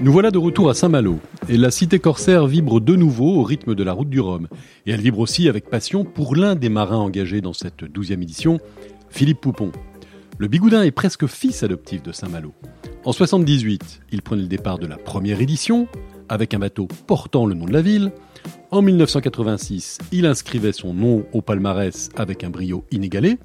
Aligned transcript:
Nous 0.00 0.12
voilà 0.12 0.30
de 0.30 0.36
retour 0.36 0.68
à 0.68 0.74
Saint-Malo, 0.74 1.18
et 1.48 1.56
la 1.56 1.70
cité 1.70 1.98
corsaire 1.98 2.46
vibre 2.46 2.78
de 2.78 2.94
nouveau 2.94 3.40
au 3.40 3.42
rythme 3.42 3.74
de 3.74 3.82
la 3.82 3.94
route 3.94 4.10
du 4.10 4.20
Rhum. 4.20 4.48
Et 4.84 4.90
elle 4.90 5.00
vibre 5.00 5.18
aussi 5.18 5.48
avec 5.48 5.70
passion 5.70 6.04
pour 6.04 6.36
l'un 6.36 6.56
des 6.56 6.68
marins 6.68 6.98
engagés 6.98 7.40
dans 7.40 7.54
cette 7.54 7.84
douzième 7.84 8.22
édition, 8.22 8.60
Philippe 9.08 9.40
Poupon. 9.40 9.72
Le 10.36 10.46
Bigoudin 10.46 10.82
est 10.82 10.90
presque 10.90 11.26
fils 11.26 11.62
adoptif 11.62 12.02
de 12.02 12.12
Saint-Malo. 12.12 12.52
En 13.04 13.12
78, 13.12 14.02
il 14.12 14.20
prenait 14.20 14.42
le 14.42 14.48
départ 14.48 14.78
de 14.78 14.86
la 14.86 14.98
première 14.98 15.40
édition, 15.40 15.88
avec 16.28 16.52
un 16.52 16.58
bateau 16.58 16.86
portant 17.06 17.46
le 17.46 17.54
nom 17.54 17.64
de 17.64 17.72
la 17.72 17.80
ville. 17.80 18.12
En 18.70 18.82
1986, 18.82 19.98
il 20.12 20.26
inscrivait 20.26 20.72
son 20.72 20.92
nom 20.92 21.24
au 21.32 21.40
palmarès 21.40 22.10
avec 22.16 22.44
un 22.44 22.50
brio 22.50 22.84
inégalé. 22.90 23.38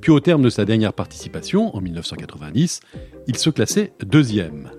Puis 0.00 0.12
au 0.12 0.20
terme 0.20 0.42
de 0.42 0.50
sa 0.50 0.64
dernière 0.64 0.92
participation, 0.92 1.74
en 1.74 1.80
1990, 1.80 2.80
il 3.26 3.36
se 3.36 3.50
classait 3.50 3.92
deuxième. 4.04 4.70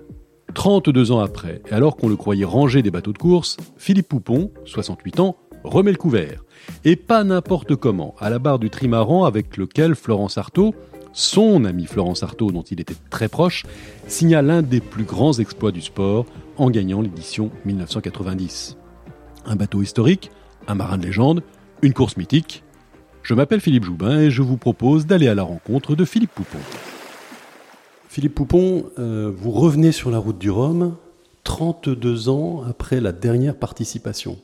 32 0.54 1.12
ans 1.12 1.20
après, 1.20 1.62
et 1.70 1.72
alors 1.72 1.96
qu'on 1.96 2.08
le 2.08 2.16
croyait 2.16 2.44
rangé 2.44 2.82
des 2.82 2.90
bateaux 2.90 3.12
de 3.12 3.18
course, 3.18 3.56
Philippe 3.76 4.08
Poupon, 4.08 4.50
68 4.64 5.20
ans, 5.20 5.36
remet 5.64 5.92
le 5.92 5.96
couvert. 5.96 6.44
Et 6.84 6.96
pas 6.96 7.24
n'importe 7.24 7.76
comment, 7.76 8.14
à 8.18 8.30
la 8.30 8.38
barre 8.38 8.58
du 8.58 8.70
trimaran 8.70 9.24
avec 9.24 9.56
lequel 9.56 9.94
Florence 9.94 10.38
Artaud, 10.38 10.74
son 11.12 11.64
ami 11.64 11.86
Florence 11.86 12.22
Artaud 12.22 12.50
dont 12.50 12.62
il 12.62 12.80
était 12.80 12.96
très 13.10 13.28
proche, 13.28 13.64
signa 14.06 14.42
l'un 14.42 14.62
des 14.62 14.80
plus 14.80 15.04
grands 15.04 15.34
exploits 15.34 15.72
du 15.72 15.82
sport 15.82 16.26
en 16.56 16.70
gagnant 16.70 17.00
l'édition 17.00 17.50
1990. 17.64 18.76
Un 19.46 19.56
bateau 19.56 19.82
historique, 19.82 20.30
un 20.68 20.74
marin 20.74 20.98
de 20.98 21.06
légende, 21.06 21.42
une 21.82 21.92
course 21.92 22.16
mythique. 22.16 22.62
Je 23.22 23.34
m'appelle 23.34 23.60
Philippe 23.60 23.84
Joubin 23.84 24.18
et 24.18 24.30
je 24.32 24.42
vous 24.42 24.56
propose 24.56 25.06
d'aller 25.06 25.28
à 25.28 25.34
la 25.34 25.44
rencontre 25.44 25.94
de 25.94 26.04
Philippe 26.04 26.32
Poupon. 26.34 26.58
Philippe 28.08 28.34
Poupon, 28.34 28.86
euh, 28.98 29.32
vous 29.34 29.52
revenez 29.52 29.92
sur 29.92 30.10
la 30.10 30.18
route 30.18 30.38
du 30.38 30.50
Rhum 30.50 30.96
32 31.44 32.28
ans 32.28 32.64
après 32.68 33.00
la 33.00 33.12
dernière 33.12 33.54
participation. 33.54 34.38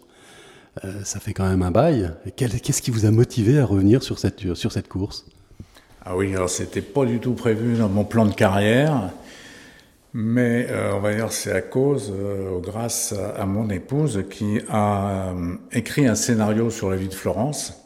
Euh, 0.84 1.02
ça 1.02 1.18
fait 1.18 1.32
quand 1.32 1.48
même 1.48 1.62
un 1.62 1.72
bail. 1.72 2.12
Qu'est-ce 2.36 2.80
qui 2.80 2.92
vous 2.92 3.04
a 3.04 3.10
motivé 3.10 3.58
à 3.58 3.64
revenir 3.64 4.04
sur 4.04 4.20
cette, 4.20 4.54
sur 4.54 4.70
cette 4.70 4.88
course? 4.88 5.26
Ah 6.04 6.16
oui, 6.16 6.32
alors 6.34 6.48
c'était 6.48 6.80
pas 6.80 7.04
du 7.04 7.18
tout 7.18 7.34
prévu 7.34 7.76
dans 7.76 7.88
mon 7.88 8.04
plan 8.04 8.26
de 8.26 8.34
carrière, 8.34 9.10
mais 10.14 10.68
euh, 10.70 10.92
on 10.94 11.00
va 11.00 11.14
dire 11.14 11.32
c'est 11.32 11.52
à 11.52 11.62
cause, 11.62 12.12
grâce 12.62 13.12
à, 13.36 13.44
mon 13.44 13.68
épouse 13.70 14.24
qui 14.30 14.60
a 14.70 15.34
écrit 15.72 16.06
un 16.06 16.14
scénario 16.14 16.70
sur 16.70 16.90
la 16.90 16.96
vie 16.96 17.08
de 17.08 17.14
Florence, 17.14 17.77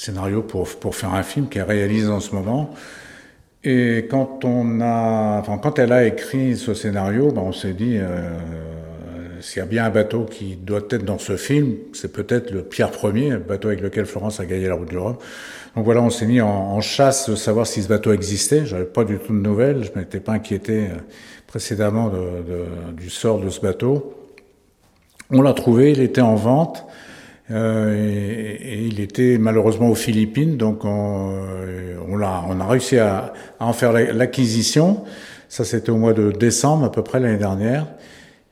scénario 0.00 0.40
pour, 0.40 0.66
pour 0.66 0.96
faire 0.96 1.12
un 1.12 1.22
film 1.22 1.48
qui 1.50 1.58
est 1.58 1.62
réalisé 1.62 2.08
en 2.08 2.20
ce 2.20 2.34
moment. 2.34 2.70
Et 3.62 4.06
quand 4.10 4.46
on 4.46 4.80
a, 4.80 5.40
enfin, 5.40 5.58
quand 5.58 5.78
elle 5.78 5.92
a 5.92 6.06
écrit 6.06 6.56
ce 6.56 6.72
scénario, 6.72 7.30
ben 7.32 7.42
on 7.42 7.52
s'est 7.52 7.74
dit, 7.74 7.98
euh, 7.98 8.38
s'il 9.42 9.58
y 9.58 9.62
a 9.62 9.66
bien 9.66 9.84
un 9.84 9.90
bateau 9.90 10.24
qui 10.24 10.56
doit 10.56 10.80
être 10.88 11.04
dans 11.04 11.18
ce 11.18 11.36
film, 11.36 11.74
c'est 11.92 12.10
peut-être 12.10 12.50
le 12.50 12.62
Pierre 12.62 12.92
Ier, 13.14 13.32
le 13.32 13.38
bateau 13.40 13.68
avec 13.68 13.82
lequel 13.82 14.06
Florence 14.06 14.40
a 14.40 14.46
gagné 14.46 14.68
la 14.68 14.74
route 14.76 14.88
du 14.88 14.96
Rhum. 14.96 15.16
Donc 15.76 15.84
voilà, 15.84 16.00
on 16.00 16.08
s'est 16.08 16.26
mis 16.26 16.40
en, 16.40 16.80
chasse 16.80 17.28
de 17.28 17.36
savoir 17.36 17.66
si 17.66 17.82
ce 17.82 17.88
bateau 17.88 18.14
existait. 18.14 18.64
J'avais 18.64 18.86
pas 18.86 19.04
du 19.04 19.18
tout 19.18 19.34
de 19.34 19.42
nouvelles, 19.42 19.84
je 19.84 19.98
m'étais 19.98 20.20
pas 20.20 20.32
inquiété 20.32 20.86
euh, 20.86 20.96
précédemment 21.46 22.08
de, 22.08 22.16
de, 22.16 22.92
du 22.94 23.10
sort 23.10 23.38
de 23.38 23.50
ce 23.50 23.60
bateau. 23.60 24.14
On 25.30 25.42
l'a 25.42 25.52
trouvé, 25.52 25.92
il 25.92 26.00
était 26.00 26.22
en 26.22 26.36
vente. 26.36 26.86
Euh, 27.50 28.56
et, 28.60 28.84
il 28.86 29.00
était 29.00 29.38
malheureusement 29.38 29.90
aux 29.90 29.94
Philippines, 29.94 30.56
donc 30.56 30.84
on, 30.84 31.32
euh, 31.32 32.22
a, 32.22 32.66
réussi 32.66 32.98
à, 32.98 33.32
en 33.58 33.72
faire 33.72 33.92
l'acquisition. 33.92 35.04
Ça, 35.48 35.64
c'était 35.64 35.90
au 35.90 35.96
mois 35.96 36.12
de 36.12 36.30
décembre, 36.30 36.84
à 36.84 36.92
peu 36.92 37.02
près 37.02 37.18
l'année 37.18 37.38
dernière. 37.38 37.86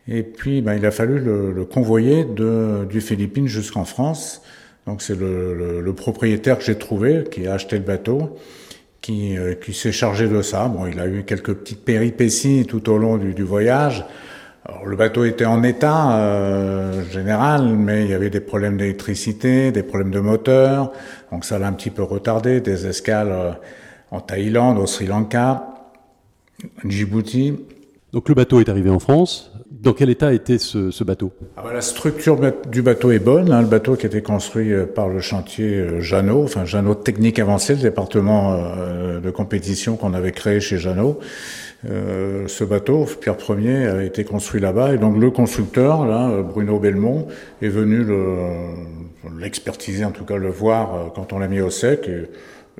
Et 0.09 0.23
puis, 0.23 0.63
ben, 0.63 0.75
il 0.75 0.85
a 0.87 0.91
fallu 0.91 1.21
le, 1.21 1.65
convoyer 1.65 2.25
du 2.25 3.01
Philippines 3.01 3.47
jusqu'en 3.47 3.85
France. 3.85 4.43
Donc, 4.87 5.03
c'est 5.03 5.19
le, 5.19 5.93
propriétaire 5.95 6.59
que 6.59 6.65
j'ai 6.65 6.77
trouvé, 6.77 7.25
qui 7.31 7.47
a 7.47 7.55
acheté 7.55 7.77
le 7.77 7.85
bateau, 7.85 8.37
qui, 9.01 9.37
euh, 9.37 9.55
qui 9.55 9.75
s'est 9.75 9.93
chargé 9.93 10.27
de 10.27 10.43
ça. 10.43 10.67
Bon, 10.67 10.87
il 10.87 10.99
a 10.99 11.07
eu 11.07 11.25
quelques 11.25 11.55
petites 11.55 11.85
péripéties 11.85 12.65
tout 12.67 12.91
au 12.91 12.99
long 12.99 13.17
du 13.17 13.43
voyage. 13.43 14.05
Alors, 14.65 14.87
le 14.87 14.97
bateau 14.97 15.25
était 15.25 15.47
en 15.47 15.63
état 15.63 16.19
euh, 16.19 17.05
général, 17.11 17.75
mais 17.75 18.05
il 18.05 18.11
y 18.11 18.15
avait 18.15 18.31
des 18.31 18.41
problèmes 18.41 18.77
d'électricité, 18.77 19.73
des 19.73 19.83
problèmes 19.83 20.11
de 20.11 20.21
moteur, 20.21 20.93
donc 21.33 21.45
ça 21.45 21.59
l'a 21.59 21.69
un 21.69 21.73
petit 21.73 21.91
peu 21.91 22.03
retardé. 22.03 22.61
Des 22.61 22.87
escales 22.87 23.31
euh, 23.31 23.53
en 24.11 24.21
Thaïlande, 24.21 24.79
au 24.79 24.87
Sri 24.87 25.07
Lanka, 25.07 25.65
Djibouti. 26.85 27.57
Donc 28.13 28.29
le 28.29 28.35
bateau 28.35 28.61
est 28.61 28.69
arrivé 28.69 28.91
en 28.91 28.99
France. 28.99 29.53
Dans 29.81 29.93
quel 29.93 30.11
état 30.11 30.33
était 30.33 30.59
ce, 30.59 30.91
ce 30.91 31.05
bateau? 31.05 31.33
Ah 31.57 31.63
bah, 31.63 31.73
La 31.73 31.81
structure 31.81 32.39
du 32.69 32.83
bateau 32.83 33.13
est 33.13 33.21
bonne. 33.21 33.53
Hein. 33.53 33.63
Le 33.63 33.69
bateau 33.69 33.95
qui 33.95 34.07
a 34.07 34.09
été 34.09 34.23
construit 34.23 34.73
euh, 34.73 34.87
par 34.87 35.09
le 35.09 35.21
chantier 35.21 35.77
euh, 35.77 36.01
Jeannot, 36.01 36.43
enfin 36.43 36.65
Jeannot 36.65 36.97
Technique 36.97 37.39
Avancée, 37.39 37.75
le 37.75 37.83
département 37.83 38.55
euh, 38.55 39.21
de 39.21 39.31
compétition 39.31 39.97
qu'on 39.97 40.15
avait 40.15 40.33
créé 40.33 40.59
chez 40.59 40.79
Jeannot. 40.79 41.21
Euh, 41.89 42.49
ce 42.49 42.65
bateau, 42.65 43.07
Pierre 43.21 43.37
Ier, 43.49 43.87
a 43.87 44.03
été 44.03 44.25
construit 44.25 44.61
là-bas. 44.61 44.95
Et 44.95 44.99
donc 44.99 45.17
le 45.17 45.31
constructeur, 45.31 46.07
là, 46.07 46.43
Bruno 46.43 46.81
Belmont, 46.81 47.29
est 47.63 47.69
venu 47.69 48.05
l'expertiser, 49.39 50.05
en 50.05 50.11
tout 50.11 50.25
cas 50.25 50.37
le 50.37 50.51
voir 50.51 51.13
quand 51.15 51.33
on 51.33 51.39
l'a 51.39 51.47
mis 51.47 51.61
au 51.61 51.71
sec. 51.71 52.11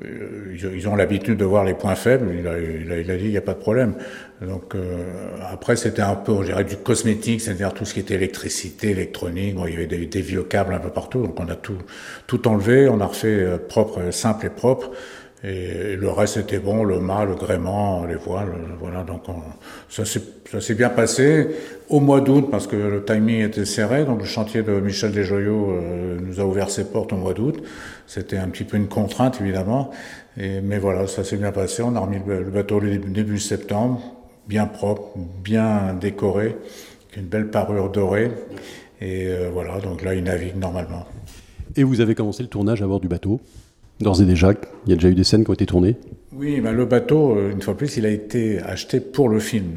Ils 0.03 0.87
ont 0.87 0.95
l'habitude 0.95 1.37
de 1.37 1.45
voir 1.45 1.63
les 1.63 1.73
points 1.73 1.95
faibles. 1.95 2.33
Il 2.37 2.47
a, 2.47 2.57
il 2.59 2.91
a, 2.91 2.97
il 2.99 3.11
a 3.11 3.17
dit 3.17 3.25
il 3.25 3.31
n'y 3.31 3.37
a 3.37 3.41
pas 3.41 3.53
de 3.53 3.59
problème. 3.59 3.95
Donc 4.41 4.75
euh, 4.75 5.03
après 5.51 5.75
c'était 5.75 6.01
un 6.01 6.15
peu, 6.15 6.43
je 6.43 6.63
du 6.63 6.77
cosmétique, 6.77 7.41
c'est-à-dire 7.41 7.73
tout 7.73 7.85
ce 7.85 7.93
qui 7.93 7.99
était 7.99 8.15
électricité, 8.15 8.91
électronique. 8.91 9.55
Bon, 9.55 9.65
il 9.65 9.73
y 9.73 9.75
avait 9.75 9.87
des, 9.87 10.05
des, 10.05 10.21
vieux 10.21 10.43
câbles 10.43 10.73
un 10.73 10.79
peu 10.79 10.89
partout, 10.89 11.21
donc 11.21 11.39
on 11.39 11.47
a 11.49 11.55
tout 11.55 11.77
tout 12.27 12.47
enlevé, 12.47 12.87
on 12.87 13.01
a 13.01 13.05
refait 13.05 13.27
euh, 13.27 13.57
propre, 13.57 14.11
simple 14.11 14.45
et 14.45 14.49
propre. 14.49 14.91
Et, 15.43 15.95
le 15.95 16.09
reste 16.09 16.37
était 16.37 16.59
bon, 16.59 16.83
le 16.83 16.99
mât, 16.99 17.25
le 17.25 17.35
gréement, 17.35 18.05
les 18.05 18.15
voiles, 18.15 18.53
voilà. 18.79 19.03
Donc 19.03 19.29
on, 19.29 19.41
ça 19.89 20.03
s'est 20.05 20.75
bien 20.75 20.89
passé 20.89 21.47
au 21.89 21.99
mois 21.99 22.21
d'août 22.21 22.47
parce 22.51 22.67
que 22.67 22.75
le 22.75 23.03
timing 23.05 23.41
était 23.41 23.65
serré. 23.65 24.05
Donc 24.05 24.19
le 24.19 24.25
chantier 24.25 24.63
de 24.63 24.79
Michel 24.79 25.11
Desjoyaux 25.11 25.71
euh, 25.71 26.19
nous 26.21 26.39
a 26.39 26.43
ouvert 26.43 26.69
ses 26.69 26.85
portes 26.85 27.13
au 27.13 27.17
mois 27.17 27.33
d'août. 27.33 27.61
C'était 28.07 28.37
un 28.37 28.47
petit 28.49 28.63
peu 28.63 28.77
une 28.77 28.87
contrainte 28.87 29.39
évidemment, 29.39 29.91
mais 30.37 30.79
voilà, 30.79 31.05
ça 31.05 31.23
s'est 31.23 31.37
bien 31.37 31.51
passé. 31.51 31.83
On 31.83 31.95
a 31.95 31.99
remis 31.99 32.17
le, 32.25 32.43
bateau 32.45 32.79
le 32.79 32.97
début 32.97 33.39
septembre 33.39 34.15
bien 34.49 34.65
propre, 34.65 35.11
bien 35.43 35.93
décoré, 35.93 36.57
une 37.15 37.27
belle 37.27 37.49
parure 37.49 37.89
dorée. 37.89 38.31
Et 38.99 39.27
euh, 39.27 39.49
voilà, 39.53 39.79
donc 39.79 40.03
là, 40.03 40.15
il 40.15 40.23
navigue 40.23 40.57
normalement. 40.57 41.05
Et 41.77 41.83
vous 41.83 42.01
avez 42.01 42.15
commencé 42.15 42.43
le 42.43 42.49
tournage 42.49 42.81
à 42.81 42.87
bord 42.87 42.99
du 42.99 43.07
bateau? 43.07 43.39
D'ores 43.99 44.21
et 44.21 44.25
déjà, 44.25 44.53
il 44.85 44.89
y 44.89 44.93
a 44.93 44.95
déjà 44.95 45.09
eu 45.09 45.15
des 45.15 45.23
scènes 45.23 45.43
qui 45.43 45.49
ont 45.49 45.53
été 45.53 45.65
tournées 45.65 45.97
Oui, 46.31 46.61
ben 46.61 46.71
le 46.71 46.85
bateau, 46.85 47.35
euh, 47.35 47.51
une 47.51 47.61
fois 47.61 47.75
plus, 47.75 47.97
il 47.97 48.05
a 48.05 48.09
été 48.09 48.61
acheté 48.61 48.99
pour 48.99 49.27
le 49.29 49.39
film. 49.39 49.71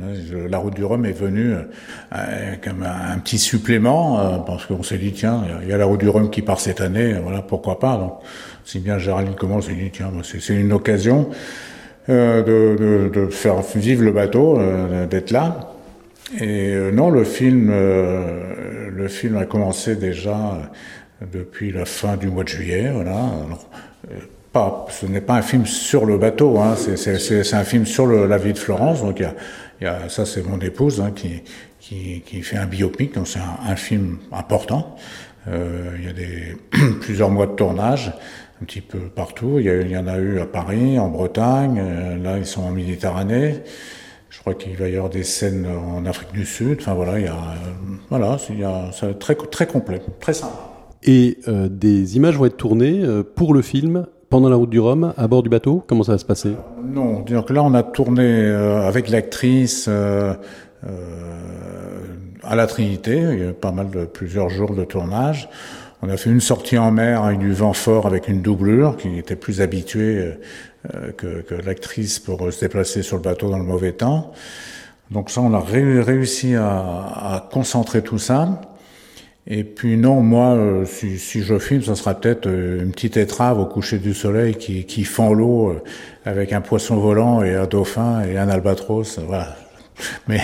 La 0.48 0.58
route 0.58 0.74
du 0.74 0.84
Rhum 0.84 1.04
est 1.04 1.12
venue 1.12 1.54
euh, 1.54 2.54
comme 2.62 2.84
un, 2.84 3.18
petit 3.18 3.38
supplément, 3.38 4.40
parce 4.46 4.66
qu'on 4.66 4.82
s'est 4.82 4.98
dit, 4.98 5.12
tiens, 5.12 5.42
il 5.62 5.68
y 5.68 5.72
a 5.72 5.76
la 5.76 5.86
route 5.86 6.00
du 6.00 6.08
Rhum 6.08 6.30
qui 6.30 6.42
part 6.42 6.60
cette 6.60 6.80
année, 6.80 7.14
voilà, 7.22 7.42
pourquoi 7.42 7.78
pas. 7.78 7.96
Donc, 7.96 8.12
si 8.64 8.78
bien 8.78 8.98
Géraldine 8.98 9.34
commence, 9.34 9.66
il 9.68 9.76
dit, 9.76 9.90
tiens, 9.92 10.12
c'est 10.22 10.54
une 10.54 10.72
occasion. 10.72 11.30
Euh, 12.08 13.08
de, 13.10 13.28
faire 13.30 13.62
vivre 13.76 14.02
le 14.02 14.10
bateau, 14.10 14.58
euh, 14.58 15.06
d'être 15.06 15.30
là. 15.30 15.72
Et 16.40 16.72
euh, 16.74 16.90
non, 16.90 17.10
le 17.10 17.22
film, 17.22 17.70
le 17.70 19.08
film 19.08 19.36
a 19.36 19.44
commencé 19.44 19.94
déjà 19.94 20.70
depuis 21.32 21.70
la 21.70 21.84
fin 21.84 22.16
du 22.16 22.26
mois 22.26 22.42
de 22.42 22.48
juillet. 22.48 22.90
Voilà. 22.92 23.30
Pas, 24.52 24.86
ce 24.90 25.06
n'est 25.06 25.20
pas 25.20 25.34
un 25.34 25.42
film 25.42 25.66
sur 25.66 26.04
le 26.04 26.18
bateau, 26.18 26.58
hein, 26.58 26.74
c'est 26.76 27.54
un 27.54 27.64
film 27.64 27.86
sur 27.86 28.06
la 28.06 28.38
vie 28.38 28.52
de 28.52 28.58
Florence. 28.58 29.02
Donc 29.02 29.20
y 29.20 29.24
a, 29.24 29.34
y 29.80 29.86
a 29.86 30.08
ça, 30.08 30.26
c'est 30.26 30.46
mon 30.46 30.58
épouse 30.60 31.00
hein, 31.00 31.12
qui, 31.14 31.42
qui, 31.80 32.22
qui, 32.24 32.42
fait 32.42 32.56
un 32.56 32.66
biopic, 32.66 33.14
donc 33.14 33.26
c'est 33.26 33.40
un, 33.40 33.76
film 33.76 34.18
important. 34.30 34.96
Euh, 35.48 35.96
il 35.98 36.04
y 36.04 36.08
a 36.08 36.12
des 36.12 36.56
plusieurs 37.00 37.30
mois 37.30 37.46
de 37.46 37.52
tournage 37.52 38.12
un 38.60 38.64
petit 38.64 38.80
peu 38.80 38.98
partout. 38.98 39.58
Il 39.58 39.90
y, 39.90 39.96
en 39.96 40.06
a 40.06 40.18
eu 40.18 40.38
à 40.38 40.46
Paris, 40.46 40.98
en 40.98 41.08
Bretagne, 41.08 41.80
euh, 41.82 42.16
là 42.16 42.38
ils 42.38 42.46
sont 42.46 42.62
en 42.62 42.70
Méditerranée. 42.70 43.56
Je 44.30 44.38
crois 44.38 44.54
qu'il 44.54 44.76
va 44.76 44.88
y 44.88 44.94
avoir 44.94 45.10
des 45.10 45.24
scènes 45.24 45.66
en 45.66 46.06
Afrique 46.06 46.32
du 46.32 46.46
Sud. 46.46 46.78
Enfin 46.80 46.94
voilà, 46.94 47.18
il 47.18 47.24
y 47.24 47.28
a, 47.28 47.32
euh, 47.32 47.96
voilà, 48.08 48.36
il 48.50 48.60
y 48.60 48.64
a, 48.64 48.90
c'est 48.92 49.18
très 49.18 49.34
très 49.34 49.66
complet, 49.66 50.00
très 50.20 50.34
simple. 50.34 50.71
Et 51.04 51.38
euh, 51.48 51.68
des 51.68 52.16
images 52.16 52.36
vont 52.36 52.46
être 52.46 52.56
tournées 52.56 53.02
pour 53.34 53.54
le 53.54 53.62
film 53.62 54.06
pendant 54.30 54.48
la 54.48 54.56
route 54.56 54.70
du 54.70 54.80
Rhum, 54.80 55.12
à 55.16 55.28
bord 55.28 55.42
du 55.42 55.48
bateau 55.48 55.84
Comment 55.86 56.04
ça 56.04 56.12
va 56.12 56.18
se 56.18 56.24
passer? 56.24 56.52
Non, 56.82 57.20
donc 57.20 57.50
là 57.50 57.62
on 57.62 57.74
a 57.74 57.82
tourné 57.82 58.46
avec 58.46 59.10
l'actrice 59.10 59.88
à 59.88 60.38
la 62.56 62.66
Trinité. 62.66 63.16
Il 63.16 63.38
y 63.38 63.42
a 63.42 63.50
eu 63.50 63.52
pas 63.52 63.72
mal 63.72 63.90
de 63.90 64.04
plusieurs 64.04 64.48
jours 64.48 64.74
de 64.74 64.84
tournage. 64.84 65.50
On 66.00 66.08
a 66.08 66.16
fait 66.16 66.30
une 66.30 66.40
sortie 66.40 66.78
en 66.78 66.90
mer 66.90 67.24
avec 67.24 67.38
du 67.38 67.52
vent 67.52 67.74
fort, 67.74 68.06
avec 68.06 68.28
une 68.28 68.40
doublure 68.40 68.96
qui 68.96 69.18
était 69.18 69.36
plus 69.36 69.60
habituée 69.60 70.32
que, 71.16 71.42
que 71.42 71.54
l'actrice 71.54 72.18
pour 72.18 72.52
se 72.52 72.60
déplacer 72.60 73.02
sur 73.02 73.16
le 73.16 73.22
bateau 73.22 73.50
dans 73.50 73.58
le 73.58 73.64
mauvais 73.64 73.92
temps. 73.92 74.32
Donc 75.12 75.28
ça, 75.30 75.42
on 75.42 75.52
a 75.52 75.60
réussi 75.60 76.54
à, 76.54 76.70
à, 76.70 77.48
concentrer 77.52 78.02
tout 78.02 78.18
ça. 78.18 78.62
Et 79.46 79.64
puis 79.64 79.96
non, 79.96 80.20
moi, 80.20 80.54
euh, 80.54 80.84
si, 80.84 81.18
si, 81.18 81.42
je 81.42 81.58
filme, 81.58 81.82
ça 81.82 81.96
sera 81.96 82.14
peut-être 82.14 82.46
euh, 82.46 82.82
une 82.82 82.92
petite 82.92 83.16
étrave 83.16 83.58
au 83.58 83.66
coucher 83.66 83.98
du 83.98 84.14
soleil 84.14 84.54
qui, 84.54 84.84
qui 84.84 85.02
fend 85.04 85.32
l'eau 85.32 85.70
euh, 85.70 85.82
avec 86.24 86.52
un 86.52 86.60
poisson 86.60 86.96
volant 86.96 87.42
et 87.42 87.56
un 87.56 87.66
dauphin 87.66 88.22
et 88.22 88.38
un 88.38 88.48
albatros. 88.48 89.18
Voilà. 89.18 89.56
Mais 90.28 90.40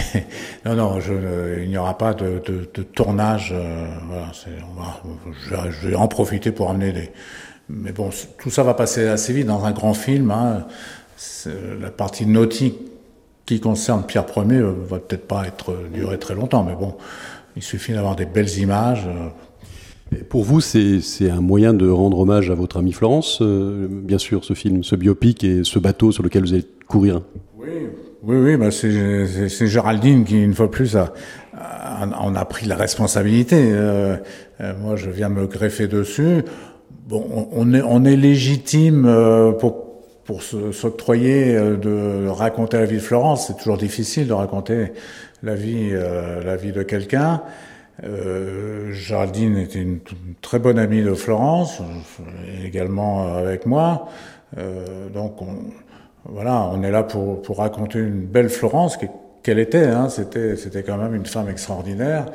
non, 0.65 0.75
non, 0.75 1.01
je, 1.01 1.63
il 1.63 1.69
n'y 1.69 1.79
aura 1.79 1.97
pas 1.97 2.13
de, 2.13 2.43
de, 2.45 2.69
de 2.75 2.83
tournage. 2.83 3.55
voilà, 4.09 4.33
je, 4.33 5.71
je, 5.71 5.89
vais 5.89 5.95
en 5.95 6.09
profiter 6.09 6.51
pour 6.51 6.69
amener 6.69 6.93
des. 6.93 7.11
Mais 7.69 7.93
bon, 7.93 8.11
tout 8.39 8.51
ça 8.51 8.63
va 8.65 8.75
passer 8.75 9.07
assez 9.07 9.33
vite 9.33 9.47
dans 9.47 9.65
un 9.65 9.73
grand 9.73 9.95
film. 9.95 10.31
Hein. 10.31 10.67
La 11.81 11.91
partie 11.91 12.27
nautique 12.27 12.79
qui 13.47 13.61
concerne 13.61 14.05
Pierre 14.05 14.27
Ier 14.37 14.63
va 14.63 14.99
peut-être 14.99 15.27
pas 15.27 15.47
être 15.47 15.75
durer 15.93 16.19
très 16.19 16.35
longtemps, 16.35 16.65
mais 16.65 16.75
bon. 16.75 16.97
Il 17.57 17.63
suffit 17.63 17.93
d'avoir 17.93 18.17
des 18.17 18.27
belles 18.27 18.59
images. 18.59 19.09
pour 20.29 20.45
vous, 20.45 20.61
c'est 20.61 21.31
un 21.31 21.41
moyen 21.41 21.75
de 21.75 21.89
rendre 21.89 22.21
hommage 22.21 22.51
à 22.51 22.55
votre 22.55 22.79
amie 22.79 22.93
Florence, 22.93 23.41
euh, 23.43 23.89
bien 23.91 24.19
sûr, 24.19 24.45
ce 24.45 24.55
film, 24.55 24.85
ce 24.85 24.97
biopic 24.97 25.45
et 25.45 25.65
ce 25.65 25.79
bateau 25.79 26.13
sur 26.13 26.23
lequel 26.23 26.43
vous 26.43 26.55
allez 26.55 26.67
courir. 26.87 27.23
Oui, 27.59 27.69
oui, 28.23 28.37
oui 28.37 28.57
bah 28.57 28.71
c'est 28.71 29.67
Géraldine 29.67 30.25
qui, 30.25 30.43
une 30.43 30.55
fois 30.55 30.71
plus, 30.71 30.97
a, 30.97 31.13
on 32.23 32.35
a 32.35 32.45
pris 32.45 32.67
la 32.67 32.77
responsabilité. 32.77 33.57
Euh, 33.73 34.17
euh, 34.61 34.73
moi, 34.81 34.97
je 34.97 35.11
viens 35.11 35.29
me 35.29 35.47
greffer 35.47 35.89
dessus. 35.89 36.45
Bon, 37.09 37.49
on 37.53 37.73
est, 37.73 37.83
on 37.83 38.05
est 38.05 38.17
légitime 38.17 39.11
pour 39.59 39.88
pour 40.29 40.43
s'octroyer 40.43 41.55
de 41.55 42.29
raconter 42.29 42.77
la 42.77 42.85
vie 42.85 42.97
de 42.97 43.01
Florence. 43.01 43.47
C'est 43.47 43.57
toujours 43.57 43.79
difficile 43.79 44.29
de 44.29 44.35
raconter 44.35 44.93
la 45.43 45.55
vie, 45.55 45.89
euh, 45.93 46.45
la 46.45 46.55
vie 46.57 46.73
de 46.73 46.83
quelqu'un. 46.83 47.41
Euh, 48.05 48.93
Géraldine 48.93 49.57
était 49.57 49.81
une, 49.81 50.01
très 50.43 50.59
bonne 50.59 50.79
amie 50.79 51.01
de 51.01 51.15
Florence, 51.15 51.81
également 52.63 53.37
avec 53.37 53.65
moi. 53.65 54.11
Euh, 54.59 55.09
donc 55.09 55.41
on, 55.41 55.57
voilà, 56.27 56.69
on 56.75 56.83
est 56.83 56.91
là 56.91 57.05
pour, 57.05 57.41
pour 57.41 57.57
raconter 57.57 57.99
une 57.99 58.27
belle 58.27 58.51
Florence 58.51 58.99
qu'elle 59.43 59.59
était. 59.59 59.87
Hein, 59.87 60.11
c'était 60.11 60.57
c'était 60.57 60.83
quand 60.83 60.99
même 60.99 61.15
une 61.15 61.25
femme 61.25 61.49
extraordinaire. 61.49 62.27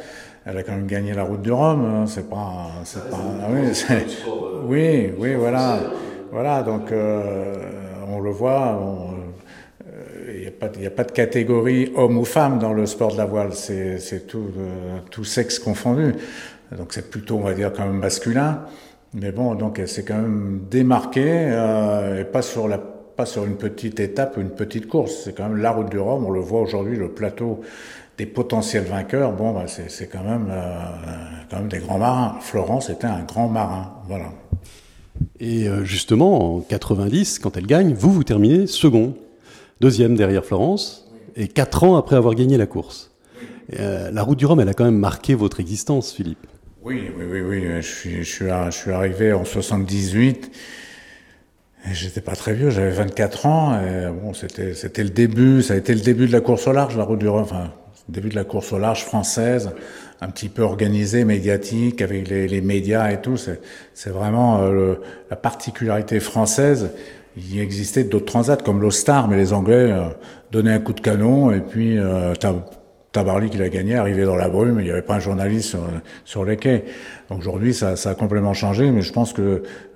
Elle 0.47 0.57
a 0.57 0.63
quand 0.63 0.73
même 0.73 0.87
gagné 0.87 1.13
la 1.13 1.25
route 1.25 1.43
du 1.43 1.51
Rhum. 1.51 1.85
Hein, 1.85 2.05
c'est 2.07 2.27
pas 2.27 2.71
c'est 2.85 3.07
pas 3.07 3.19
ah 3.43 3.49
oui, 3.51 3.95
oui 4.65 5.13
oui 5.19 5.35
voilà 5.35 5.79
voilà 6.31 6.63
donc 6.63 6.91
euh, 6.91 7.82
on 8.07 8.19
le 8.19 8.31
voit. 8.31 8.79
On, 8.81 9.15
il 10.27 10.79
n'y 10.79 10.87
a 10.87 10.91
pas 10.91 11.03
de 11.03 11.11
catégorie 11.11 11.91
homme 11.95 12.17
ou 12.17 12.25
femme 12.25 12.59
dans 12.59 12.73
le 12.73 12.85
sport 12.85 13.11
de 13.11 13.17
la 13.17 13.25
voile, 13.25 13.53
c'est 13.53 14.27
tout, 14.27 14.51
euh, 14.57 14.97
tout 15.11 15.23
sexe 15.23 15.59
confondu. 15.59 16.13
Donc 16.77 16.93
c'est 16.93 17.09
plutôt, 17.09 17.35
on 17.35 17.41
va 17.41 17.53
dire, 17.53 17.71
quand 17.73 17.85
même 17.85 17.99
masculin. 17.99 18.65
Mais 19.13 19.31
bon, 19.31 19.53
donc 19.55 19.79
s'est 19.85 20.03
quand 20.03 20.15
même 20.15 20.65
démarquée, 20.71 21.27
euh, 21.27 22.21
et 22.21 22.25
pas 22.25 22.41
sur, 22.41 22.65
une 22.65 23.57
petite 23.57 23.99
étape 23.99 24.37
une 24.37 24.49
petite 24.49 24.87
course. 24.87 25.23
C'est 25.23 25.37
quand 25.37 25.49
même 25.49 25.61
la 25.61 25.71
route 25.71 25.89
du 25.89 25.99
Rhum. 25.99 26.25
On 26.25 26.31
le 26.31 26.39
voit 26.39 26.61
aujourd'hui, 26.61 26.97
le 26.97 27.09
plateau 27.09 27.61
des 28.17 28.25
potentiels 28.25 28.85
vainqueurs. 28.85 29.33
Bon, 29.33 29.51
bah, 29.51 29.65
c'est 29.67 30.07
quand 30.07 30.23
même, 30.23 30.47
euh, 30.49 30.79
quand 31.49 31.57
même 31.57 31.67
des 31.67 31.79
grands 31.79 31.99
marins. 31.99 32.37
Florence 32.41 32.89
était 32.89 33.07
un 33.07 33.23
grand 33.23 33.49
marin. 33.49 33.93
Voilà. 34.07 34.25
Et 35.39 35.67
euh, 35.67 35.83
justement, 35.83 36.57
en 36.57 36.59
90, 36.61 37.39
quand 37.39 37.57
elle 37.57 37.65
gagne, 37.65 37.93
vous, 37.93 38.11
vous 38.11 38.23
terminez 38.23 38.67
second 38.67 39.15
deuxième 39.81 40.15
derrière 40.15 40.45
Florence, 40.45 41.11
et 41.35 41.47
quatre 41.47 41.83
ans 41.83 41.97
après 41.97 42.15
avoir 42.15 42.35
gagné 42.35 42.57
la 42.57 42.65
course. 42.65 43.11
Euh, 43.79 44.11
la 44.11 44.23
route 44.23 44.37
du 44.37 44.45
Rhum, 44.45 44.59
elle 44.59 44.69
a 44.69 44.73
quand 44.73 44.85
même 44.85 44.97
marqué 44.97 45.35
votre 45.35 45.59
existence, 45.59 46.13
Philippe. 46.13 46.47
Oui, 46.83 47.11
oui, 47.17 47.25
oui, 47.29 47.41
oui. 47.41 47.63
Je 47.81 47.87
suis, 47.87 48.23
je 48.23 48.71
suis, 48.71 48.91
arrivé 48.91 49.33
en 49.33 49.45
78. 49.45 50.51
J'étais 51.91 52.21
pas 52.21 52.35
très 52.35 52.53
vieux, 52.53 52.69
j'avais 52.69 52.91
24 52.91 53.45
ans. 53.45 53.81
Et 53.81 54.09
bon, 54.11 54.33
c'était, 54.33 54.73
c'était 54.73 55.03
le 55.03 55.09
début, 55.09 55.61
ça 55.61 55.73
a 55.73 55.77
été 55.77 55.93
le 55.93 56.01
début 56.01 56.27
de 56.27 56.31
la 56.31 56.41
course 56.41 56.67
au 56.67 56.71
large, 56.71 56.97
la 56.97 57.03
route 57.03 57.19
du 57.19 57.27
Rhum. 57.27 57.41
Enfin, 57.41 57.73
début 58.09 58.29
de 58.29 58.35
la 58.35 58.43
course 58.43 58.73
au 58.73 58.79
large 58.79 59.03
française, 59.03 59.71
un 60.21 60.29
petit 60.29 60.49
peu 60.49 60.61
organisée, 60.61 61.25
médiatique, 61.25 62.01
avec 62.01 62.27
les, 62.27 62.47
les 62.47 62.61
médias 62.61 63.11
et 63.11 63.21
tout. 63.21 63.37
C'est, 63.37 64.09
vraiment 64.09 64.61
euh, 64.61 64.95
la 65.29 65.35
particularité 65.35 66.19
française 66.19 66.91
il 67.35 67.59
existait 67.59 68.03
d'autres 68.03 68.25
transats 68.25 68.57
comme 68.57 68.81
l'Ostar, 68.81 69.27
mais 69.27 69.37
les 69.37 69.53
Anglais 69.53 69.91
euh, 69.91 70.03
donnaient 70.51 70.73
un 70.73 70.79
coup 70.79 70.93
de 70.93 71.01
canon 71.01 71.51
et 71.51 71.61
puis 71.61 71.97
euh, 71.97 72.33
Tabarly 73.11 73.51
qui 73.51 73.57
l'a 73.57 73.69
gagné, 73.69 73.95
arrivé 73.95 74.25
dans 74.25 74.35
la 74.35 74.49
brume, 74.49 74.79
il 74.79 74.85
n'y 74.85 74.91
avait 74.91 75.03
pas 75.03 75.15
un 75.15 75.19
journaliste 75.19 75.77
sur, 76.25 76.45
les 76.45 76.57
quais. 76.57 76.83
Aujourd'hui, 77.29 77.73
ça, 77.73 77.95
ça, 77.95 78.09
a 78.11 78.15
complètement 78.15 78.55
changé, 78.55 78.89
mais 78.89 79.01
je 79.01 79.13
pense 79.13 79.33
que 79.33 79.41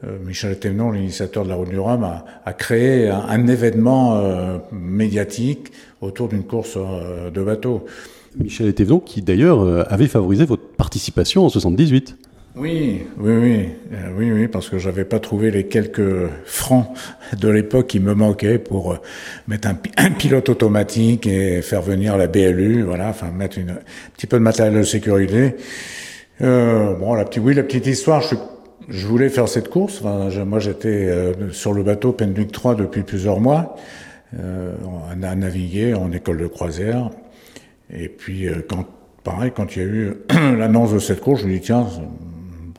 euh, 0.05 0.17
Michel 0.23 0.57
Thévenon, 0.59 0.91
l'initiateur 0.91 1.43
de 1.43 1.49
la 1.49 1.55
Route 1.55 1.69
du 1.69 1.79
Rhum, 1.79 2.03
a, 2.03 2.25
a 2.45 2.53
créé 2.53 3.09
un, 3.09 3.47
événement 3.47 4.17
euh, 4.17 4.57
médiatique 4.71 5.71
autour 6.01 6.27
d'une 6.27 6.43
course 6.43 6.77
de 6.77 7.43
bateau. 7.43 7.85
Michel 8.37 8.73
Thévenon, 8.73 8.99
qui 8.99 9.21
d'ailleurs 9.21 9.91
avait 9.91 10.07
favorisé 10.07 10.45
votre 10.45 10.67
participation 10.67 11.45
en 11.45 11.49
78. 11.49 12.17
Oui, 12.59 13.03
oui, 13.19 13.33
oui, 13.35 13.69
euh, 13.93 14.09
oui, 14.17 14.31
oui, 14.31 14.47
parce 14.47 14.67
que 14.67 14.79
j'avais 14.79 15.05
pas 15.05 15.19
trouvé 15.19 15.51
les 15.51 15.67
quelques 15.67 16.27
francs 16.45 16.87
de 17.39 17.49
l'époque 17.49 17.85
qui 17.85 17.99
me 17.99 18.15
manquaient 18.15 18.57
pour 18.57 18.93
euh, 18.93 18.97
mettre 19.47 19.67
un, 19.67 20.09
pilote 20.11 20.49
automatique 20.49 21.27
et 21.27 21.61
faire 21.61 21.83
venir 21.83 22.17
la 22.17 22.25
BLU, 22.25 22.81
voilà, 22.81 23.09
enfin 23.09 23.29
mettre 23.29 23.59
une, 23.59 23.69
un 23.69 24.09
petit 24.15 24.25
peu 24.25 24.37
de 24.37 24.43
matériel 24.43 24.75
de 24.75 24.81
sécurité. 24.81 25.55
Euh, 26.41 26.95
bon, 26.95 27.13
la 27.13 27.25
petite, 27.25 27.43
oui, 27.43 27.53
la 27.53 27.61
petite 27.61 27.85
histoire, 27.85 28.21
je, 28.21 28.33
je 28.89 29.05
voulais 29.05 29.29
faire 29.29 29.47
cette 29.47 29.69
course. 29.69 30.01
moi, 30.01 30.59
j'étais 30.59 30.87
euh, 30.87 31.51
sur 31.51 31.73
le 31.73 31.83
bateau 31.83 32.11
Penduc 32.11 32.51
3 32.51 32.73
depuis 32.73 33.03
plusieurs 33.03 33.39
mois, 33.39 33.75
euh, 34.37 34.75
à, 35.11 35.35
naviguer 35.35 35.93
en 35.93 36.11
école 36.11 36.37
de 36.37 36.47
croisière. 36.47 37.09
Et 37.93 38.09
puis, 38.09 38.47
quand, 38.67 38.85
pareil, 39.23 39.51
quand 39.55 39.75
il 39.75 39.81
y 39.81 39.85
a 39.85 39.87
eu 39.87 40.13
l'annonce 40.57 40.93
de 40.93 40.99
cette 40.99 41.21
course, 41.21 41.41
je 41.41 41.47
me 41.47 41.53
dis 41.53 41.61
tiens 41.61 41.87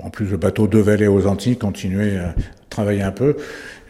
en 0.02 0.10
plus 0.10 0.26
le 0.26 0.36
bateau 0.36 0.66
devait 0.66 0.92
aller 0.92 1.06
aux 1.06 1.26
Antilles, 1.26 1.56
continuer 1.56 2.16
à 2.16 2.34
travailler 2.70 3.02
un 3.02 3.12
peu. 3.12 3.36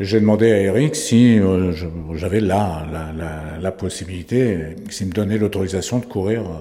J'ai 0.00 0.20
demandé 0.20 0.50
à 0.52 0.58
Eric 0.60 0.94
si 0.94 1.38
euh, 1.38 1.72
j'avais 2.14 2.40
là 2.40 2.86
la, 2.90 3.12
la, 3.12 3.60
la, 3.60 3.72
possibilité, 3.72 4.76
s'il 4.88 5.08
me 5.08 5.12
donnait 5.12 5.38
l'autorisation 5.38 5.98
de 5.98 6.06
courir 6.06 6.42
euh, 6.42 6.54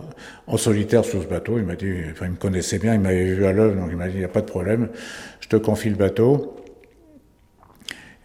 en 0.47 0.57
solitaire 0.57 1.05
sur 1.05 1.21
ce 1.21 1.27
bateau. 1.27 1.57
Il 1.57 1.65
m'a 1.65 1.75
dit, 1.75 1.93
enfin 2.11 2.25
il 2.25 2.31
me 2.31 2.37
connaissait 2.37 2.79
bien, 2.79 2.95
il 2.95 2.99
m'avait 2.99 3.33
vu 3.33 3.45
à 3.45 3.53
l'œuvre, 3.53 3.75
donc 3.75 3.89
il 3.91 3.97
m'a 3.97 4.07
dit, 4.07 4.15
il 4.15 4.19
n'y 4.19 4.25
a 4.25 4.29
pas 4.29 4.41
de 4.41 4.47
problème, 4.47 4.89
je 5.39 5.47
te 5.47 5.55
confie 5.55 5.89
le 5.89 5.95
bateau. 5.95 6.56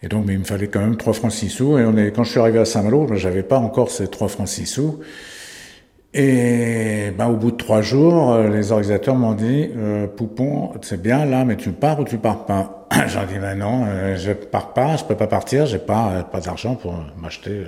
Et 0.03 0.09
donc, 0.09 0.25
il 0.27 0.37
me 0.37 0.43
fallait 0.43 0.67
quand 0.67 0.81
même 0.81 0.97
3 0.97 1.13
francs 1.13 1.31
6 1.31 1.49
sous. 1.49 1.77
Et 1.77 2.11
quand 2.13 2.23
je 2.23 2.31
suis 2.31 2.39
arrivé 2.39 2.59
à 2.59 2.65
Saint-Malo, 2.65 3.07
j'avais 3.15 3.41
pas 3.41 3.57
encore 3.57 3.89
ces 3.89 4.07
3 4.09 4.27
francs 4.27 4.49
6 4.49 4.65
sous. 4.65 4.99
Et 6.13 7.11
ben, 7.17 7.27
au 7.27 7.37
bout 7.37 7.49
de 7.49 7.57
trois 7.57 7.81
jours, 7.81 8.33
euh, 8.33 8.47
les 8.47 8.71
organisateurs 8.71 9.15
m'ont 9.15 9.33
dit 9.33 9.69
euh, 9.75 10.05
Poupon, 10.05 10.71
c'est 10.83 11.01
bien 11.01 11.25
là, 11.25 11.43
mais 11.43 11.55
tu 11.55 11.71
pars 11.71 11.99
ou 11.99 12.03
tu 12.03 12.19
pars 12.19 12.45
pas? 12.45 12.87
J'ai 13.07 13.25
dit 13.33 13.39
ben 13.39 13.55
non, 13.57 13.85
euh, 13.87 14.15
je 14.15 14.31
pars 14.31 14.73
pas, 14.73 14.95
je 14.95 15.05
peux 15.05 15.15
pas 15.15 15.25
partir, 15.25 15.65
j'ai 15.65 15.79
pas 15.79 16.11
euh, 16.11 16.21
pas 16.21 16.39
d'argent 16.39 16.75
pour 16.75 16.93
m'acheter 17.19 17.63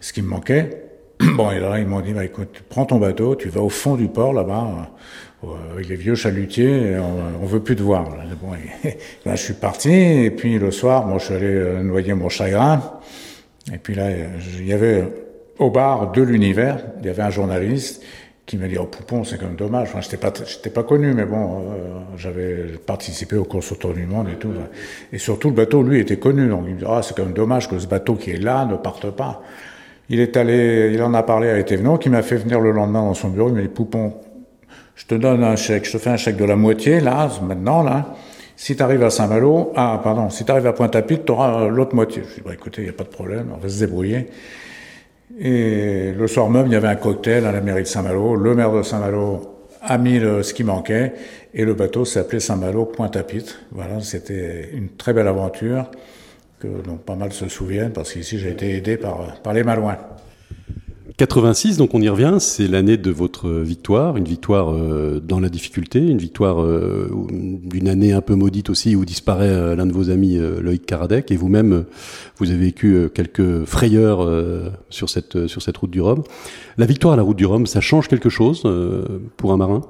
ce 0.00 0.12
qui 0.12 0.20
me 0.20 0.28
manquait. 0.28 0.90
bon, 1.34 1.50
et 1.50 1.60
là 1.60 1.78
ils 1.78 1.86
m'ont 1.86 2.02
dit 2.02 2.12
bah 2.12 2.26
écoute, 2.26 2.62
prends 2.68 2.84
ton 2.84 2.98
bateau, 2.98 3.36
tu 3.36 3.48
vas 3.48 3.62
au 3.62 3.70
fond 3.70 3.96
du 3.96 4.08
port 4.08 4.34
là-bas 4.34 4.90
avec 5.72 5.88
les 5.88 5.96
vieux 5.96 6.14
chalutiers, 6.14 6.96
on, 6.98 7.42
on 7.42 7.46
veut 7.46 7.60
plus 7.60 7.76
te 7.76 7.82
voir. 7.82 8.08
Bon, 8.40 8.54
et, 8.54 8.98
là 9.26 9.34
je 9.34 9.42
suis 9.42 9.54
parti 9.54 9.90
et 9.90 10.30
puis 10.30 10.58
le 10.58 10.70
soir, 10.70 11.06
moi 11.06 11.18
je 11.18 11.24
suis 11.24 11.34
allé 11.34 11.82
noyer 11.82 12.14
mon 12.14 12.28
chagrin. 12.28 12.80
Et 13.72 13.78
puis 13.78 13.94
là, 13.94 14.08
il 14.10 14.66
y 14.66 14.72
avait 14.72 15.04
au 15.58 15.70
bar 15.70 16.12
de 16.12 16.22
l'univers, 16.22 16.84
il 17.00 17.06
y 17.06 17.08
avait 17.08 17.22
un 17.22 17.30
journaliste 17.30 18.02
qui 18.46 18.56
m'a 18.56 18.66
dit 18.66 18.76
oh 18.78 18.86
Poupon 18.86 19.24
c'est 19.24 19.38
quand 19.38 19.46
même 19.46 19.56
dommage 19.56 19.88
enfin 19.88 20.00
j'étais 20.00 20.16
pas 20.16 20.32
j'étais 20.44 20.70
pas 20.70 20.82
connu 20.82 21.14
mais 21.14 21.24
bon 21.24 21.60
euh, 21.60 22.00
j'avais 22.16 22.76
participé 22.84 23.36
aux 23.36 23.44
courses 23.44 23.70
autour 23.70 23.94
du 23.94 24.04
monde 24.04 24.28
et 24.28 24.36
tout 24.36 24.50
et 25.12 25.18
surtout 25.18 25.48
le 25.48 25.54
bateau 25.54 25.82
lui 25.82 26.00
était 26.00 26.18
connu 26.18 26.48
donc 26.48 26.64
il 26.66 26.74
me 26.74 26.78
dit 26.80 26.84
ah 26.86 27.00
c'est 27.02 27.16
quand 27.16 27.24
même 27.24 27.34
dommage 27.34 27.68
que 27.68 27.78
ce 27.78 27.86
bateau 27.86 28.16
qui 28.16 28.32
est 28.32 28.42
là 28.42 28.64
ne 28.64 28.74
parte 28.76 29.10
pas 29.10 29.42
il 30.08 30.18
est 30.18 30.36
allé 30.36 30.90
il 30.92 31.00
en 31.02 31.14
a 31.14 31.22
parlé 31.22 31.50
à 31.50 31.58
Etévenot 31.58 31.98
qui 31.98 32.10
m'a 32.10 32.22
fait 32.22 32.36
venir 32.36 32.60
le 32.60 32.72
lendemain 32.72 33.02
dans 33.02 33.14
son 33.14 33.28
bureau 33.28 33.48
il 33.48 33.54
m'a 33.54 33.62
dit 33.62 33.68
Poupon 33.68 34.14
je 34.94 35.06
te 35.06 35.14
donne 35.14 35.42
un 35.44 35.56
chèque 35.56 35.86
je 35.86 35.92
te 35.92 35.98
fais 35.98 36.10
un 36.10 36.16
chèque 36.16 36.36
de 36.36 36.44
la 36.44 36.56
moitié 36.56 37.00
là 37.00 37.28
maintenant 37.42 37.82
là 37.82 38.14
si 38.56 38.76
tu 38.76 38.82
arrives 38.82 39.02
à 39.02 39.10
Saint-Malo 39.10 39.72
ah 39.76 40.00
pardon 40.02 40.30
si 40.30 40.44
tu 40.44 40.50
arrives 40.50 40.66
à 40.66 40.72
Pointe-à-Pitre 40.72 41.24
tu 41.26 41.32
auras 41.32 41.68
l'autre 41.68 41.94
moitié 41.94 42.22
je 42.28 42.34
dis 42.34 42.40
bah 42.44 42.52
écoutez 42.52 42.82
il 42.82 42.86
y 42.86 42.90
a 42.90 42.94
pas 42.94 43.04
de 43.04 43.08
problème 43.08 43.52
on 43.54 43.58
va 43.58 43.68
se 43.68 43.80
débrouiller 43.80 44.28
et 45.38 46.12
le 46.12 46.26
soir 46.26 46.50
même, 46.50 46.66
il 46.66 46.72
y 46.72 46.76
avait 46.76 46.88
un 46.88 46.96
cocktail 46.96 47.46
à 47.46 47.52
la 47.52 47.60
mairie 47.60 47.82
de 47.82 47.88
Saint-Malo. 47.88 48.36
Le 48.36 48.54
maire 48.54 48.72
de 48.72 48.82
Saint-Malo 48.82 49.66
a 49.80 49.98
mis 49.98 50.18
ce 50.18 50.52
qui 50.52 50.64
manquait 50.64 51.14
et 51.54 51.64
le 51.64 51.74
bateau 51.74 52.04
s'appelait 52.04 52.40
Saint-Malo 52.40 52.84
Pointe-à-Pitre. 52.86 53.60
Voilà, 53.70 54.00
c'était 54.00 54.70
une 54.72 54.90
très 54.90 55.12
belle 55.12 55.28
aventure 55.28 55.90
que 56.60 56.68
donc, 56.68 57.00
pas 57.00 57.16
mal 57.16 57.32
se 57.32 57.48
souviennent, 57.48 57.92
parce 57.92 58.12
qu'ici 58.12 58.38
j'ai 58.38 58.50
été 58.50 58.76
aidé 58.76 58.96
par, 58.96 59.40
par 59.42 59.52
les 59.52 59.64
Malouins. 59.64 59.98
86, 61.16 61.76
donc 61.76 61.94
on 61.94 62.00
y 62.00 62.08
revient, 62.08 62.36
c'est 62.38 62.66
l'année 62.66 62.96
de 62.96 63.10
votre 63.10 63.50
victoire, 63.50 64.16
une 64.16 64.24
victoire 64.24 64.72
euh, 64.72 65.20
dans 65.20 65.40
la 65.40 65.48
difficulté, 65.48 65.98
une 65.98 66.18
victoire 66.18 66.62
euh, 66.62 67.10
d'une 67.30 67.88
année 67.88 68.12
un 68.12 68.20
peu 68.20 68.34
maudite 68.34 68.70
aussi 68.70 68.96
où 68.96 69.04
disparaît 69.04 69.48
euh, 69.48 69.76
l'un 69.76 69.86
de 69.86 69.92
vos 69.92 70.10
amis, 70.10 70.38
Loïc 70.38 70.86
Karadec, 70.86 71.30
et 71.30 71.36
vous-même, 71.36 71.84
vous 72.38 72.50
avez 72.50 72.58
vécu 72.58 73.08
quelques 73.14 73.64
frayeurs 73.64 74.28
sur 74.90 75.08
cette 75.10 75.46
sur 75.46 75.62
cette 75.62 75.76
route 75.76 75.90
du 75.90 76.00
Rhum. 76.00 76.22
La 76.78 76.86
victoire 76.86 77.14
à 77.14 77.16
la 77.16 77.22
route 77.22 77.36
du 77.36 77.46
Rhum, 77.46 77.66
ça 77.66 77.80
change 77.80 78.08
quelque 78.08 78.28
chose 78.28 78.62
pour 79.36 79.52
un 79.52 79.56
marin? 79.56 79.82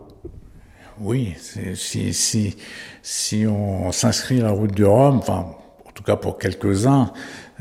Oui, 1.01 1.35
si 1.75 2.13
si 2.13 2.57
si 3.03 3.47
on 3.47 3.93
s'inscrit 3.93 4.41
à 4.41 4.45
la 4.45 4.51
route 4.51 4.73
du 4.73 4.85
Rhum, 4.85 5.19
enfin 5.19 5.47
en 5.87 5.91
tout 5.95 6.03
cas 6.03 6.17
pour 6.17 6.39
quelques-uns, 6.39 7.13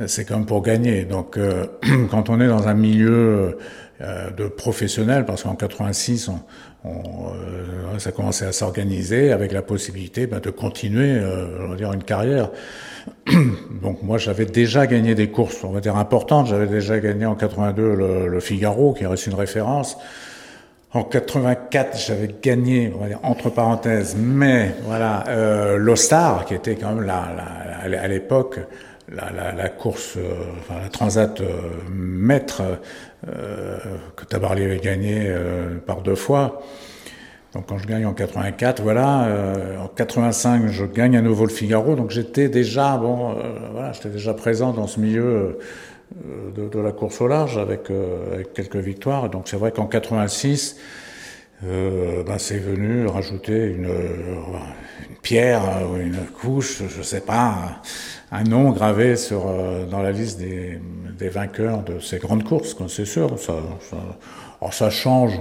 c'est 0.07 0.25
comme 0.25 0.45
pour 0.45 0.61
gagner. 0.61 1.03
Donc 1.03 1.37
euh, 1.37 1.65
quand 2.11 2.29
on 2.29 2.39
est 2.41 2.47
dans 2.47 2.67
un 2.67 2.73
milieu 2.73 3.57
euh, 4.01 4.29
de 4.31 4.47
professionnels, 4.47 5.25
parce 5.25 5.43
qu'en 5.43 5.55
86, 5.55 6.29
on, 6.29 6.89
euh, 6.89 7.99
ça 7.99 8.11
commençait 8.11 8.45
à 8.45 8.51
s'organiser 8.51 9.31
avec 9.31 9.51
la 9.51 9.61
possibilité 9.61 10.27
bah, 10.27 10.39
de 10.39 10.49
continuer, 10.49 11.21
on 11.61 11.69
va 11.69 11.75
dire, 11.75 11.93
une 11.93 12.03
carrière. 12.03 12.49
Donc 13.81 14.01
moi, 14.03 14.17
j'avais 14.17 14.45
déjà 14.45 14.87
gagné 14.87 15.15
des 15.15 15.29
courses, 15.29 15.63
on 15.63 15.71
va 15.71 15.79
dire 15.79 15.95
importantes. 15.95 16.47
J'avais 16.47 16.67
déjà 16.67 16.99
gagné 16.99 17.25
en 17.25 17.35
82 17.35 17.95
le, 17.95 18.27
le 18.27 18.39
Figaro, 18.39 18.93
qui 18.93 19.05
reste 19.05 19.27
une 19.27 19.35
référence. 19.35 19.97
En 20.93 21.03
84, 21.03 21.97
j'avais 21.97 22.35
gagné, 22.41 22.91
on 22.93 22.99
va 22.99 23.07
dire, 23.07 23.19
entre 23.23 23.49
parenthèses, 23.49 24.17
mais 24.19 24.75
voilà, 24.83 25.23
euh, 25.29 25.77
l'Ostar, 25.77 26.43
qui 26.43 26.53
était 26.53 26.75
quand 26.75 26.93
même 26.93 27.05
la, 27.05 27.29
à 27.81 28.07
l'époque 28.09 28.59
la, 29.11 29.31
la, 29.31 29.51
la, 29.51 29.69
course, 29.69 30.15
euh, 30.17 30.33
enfin 30.59 30.79
la 30.81 30.89
Transat 30.89 31.41
euh, 31.41 31.61
maître 31.91 32.61
euh, 33.27 33.77
que 34.15 34.25
Tabarly 34.25 34.63
avait 34.63 34.79
gagné 34.79 35.25
euh, 35.27 35.77
par 35.85 36.01
deux 36.01 36.15
fois. 36.15 36.61
Donc 37.53 37.65
quand 37.67 37.77
je 37.77 37.87
gagne 37.87 38.05
en 38.05 38.13
84, 38.13 38.81
voilà, 38.81 39.27
en 39.83 39.87
85, 39.89 40.67
je 40.67 40.85
gagne 40.85 41.17
à 41.17 41.21
nouveau 41.21 41.43
le 41.43 41.51
Figaro. 41.51 41.95
Donc 41.95 42.09
j'étais 42.09 42.47
déjà, 42.47 42.95
bon, 42.95 43.35
voilà, 43.73 43.91
j'étais 43.91 44.07
déjà 44.07 44.33
présent 44.33 44.71
dans 44.71 44.87
ce 44.87 45.01
milieu 45.01 45.59
de, 46.55 46.69
de, 46.69 46.79
la 46.79 46.93
course 46.93 47.19
au 47.19 47.27
large 47.27 47.57
avec, 47.57 47.91
avec 48.31 48.53
quelques 48.53 48.77
victoires. 48.77 49.29
Donc 49.29 49.49
c'est 49.49 49.57
vrai 49.57 49.73
qu'en 49.73 49.85
86, 49.85 50.77
euh, 51.63 52.23
ben 52.23 52.37
c'est 52.37 52.57
venu 52.57 53.05
rajouter 53.07 53.67
une, 53.67 53.85
une 53.85 55.15
pierre 55.21 55.61
ou 55.89 55.97
une 55.97 56.25
couche, 56.25 56.81
je 56.87 57.01
sais 57.01 57.21
pas, 57.21 57.81
un 58.31 58.43
nom 58.43 58.71
gravé 58.71 59.17
sur, 59.17 59.47
euh, 59.47 59.85
dans 59.85 60.01
la 60.01 60.11
liste 60.11 60.39
des, 60.39 60.79
des, 61.17 61.29
vainqueurs 61.29 61.83
de 61.83 61.99
ces 61.99 62.17
grandes 62.17 62.43
courses, 62.43 62.75
c'est 62.87 63.05
sûr. 63.05 63.37
Ça, 63.37 63.55
ça, 63.89 64.71
ça 64.71 64.89
change, 64.89 65.39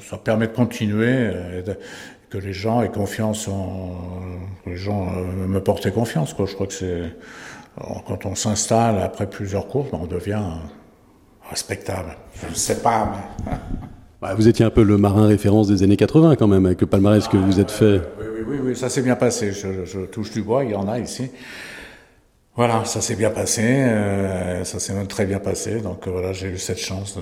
ça 0.00 0.18
permet 0.18 0.48
de 0.48 0.52
continuer, 0.52 1.30
euh, 1.32 1.62
que 2.28 2.38
les 2.38 2.52
gens 2.52 2.82
aient 2.82 2.90
confiance 2.90 3.48
en, 3.48 3.96
que 4.64 4.70
les 4.70 4.76
gens 4.76 5.08
euh, 5.08 5.46
me 5.46 5.60
portent 5.62 5.90
confiance. 5.90 6.34
Quoi. 6.34 6.46
Je 6.46 6.54
crois 6.54 6.66
que 6.66 6.72
c'est 6.72 7.16
quand 8.06 8.26
on 8.26 8.34
s'installe 8.34 9.00
après 9.00 9.30
plusieurs 9.30 9.66
courses, 9.68 9.90
ben 9.90 10.00
on 10.02 10.06
devient 10.06 10.42
respectable. 11.48 12.16
Je 12.48 12.54
sais 12.54 12.82
pas, 12.82 13.12
mais... 13.46 13.52
Bah, 14.20 14.34
vous 14.34 14.48
étiez 14.48 14.66
un 14.66 14.70
peu 14.70 14.82
le 14.82 14.98
marin 14.98 15.26
référence 15.26 15.68
des 15.68 15.82
années 15.82 15.96
80 15.96 16.36
quand 16.36 16.46
même, 16.46 16.66
avec 16.66 16.82
le 16.82 16.86
palmarès 16.86 17.26
que 17.26 17.38
vous 17.38 17.58
êtes 17.58 17.70
fait. 17.70 18.02
Oui, 18.20 18.26
oui, 18.36 18.42
oui, 18.46 18.58
oui 18.62 18.76
ça 18.76 18.90
s'est 18.90 19.00
bien 19.00 19.16
passé. 19.16 19.52
Je, 19.52 20.04
touche 20.04 20.30
du 20.30 20.42
bois, 20.42 20.62
il 20.64 20.72
y 20.72 20.74
en 20.74 20.88
a 20.88 20.98
ici. 20.98 21.30
Voilà, 22.54 22.84
ça 22.84 23.00
s'est 23.00 23.16
bien 23.16 23.30
passé, 23.30 23.62
euh, 23.64 24.62
ça 24.64 24.78
s'est 24.78 24.92
même 24.92 25.06
très 25.06 25.24
bien 25.24 25.38
passé. 25.38 25.80
Donc 25.80 26.06
euh, 26.06 26.10
voilà, 26.10 26.34
j'ai 26.34 26.48
eu 26.48 26.58
cette 26.58 26.80
chance 26.80 27.18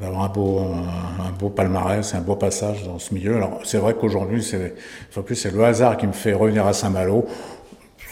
d'avoir 0.00 0.22
un 0.22 0.28
beau, 0.28 0.60
un, 0.60 1.32
beau 1.36 1.48
palmarès, 1.48 2.14
un 2.14 2.20
beau 2.20 2.36
passage 2.36 2.84
dans 2.84 3.00
ce 3.00 3.12
milieu. 3.12 3.34
Alors 3.34 3.62
c'est 3.64 3.78
vrai 3.78 3.94
qu'aujourd'hui, 3.94 4.44
c'est, 4.44 4.76
plus 5.24 5.34
c'est 5.34 5.52
le 5.52 5.64
hasard 5.64 5.96
qui 5.96 6.06
me 6.06 6.12
fait 6.12 6.34
revenir 6.34 6.66
à 6.68 6.72
Saint-Malo. 6.72 7.26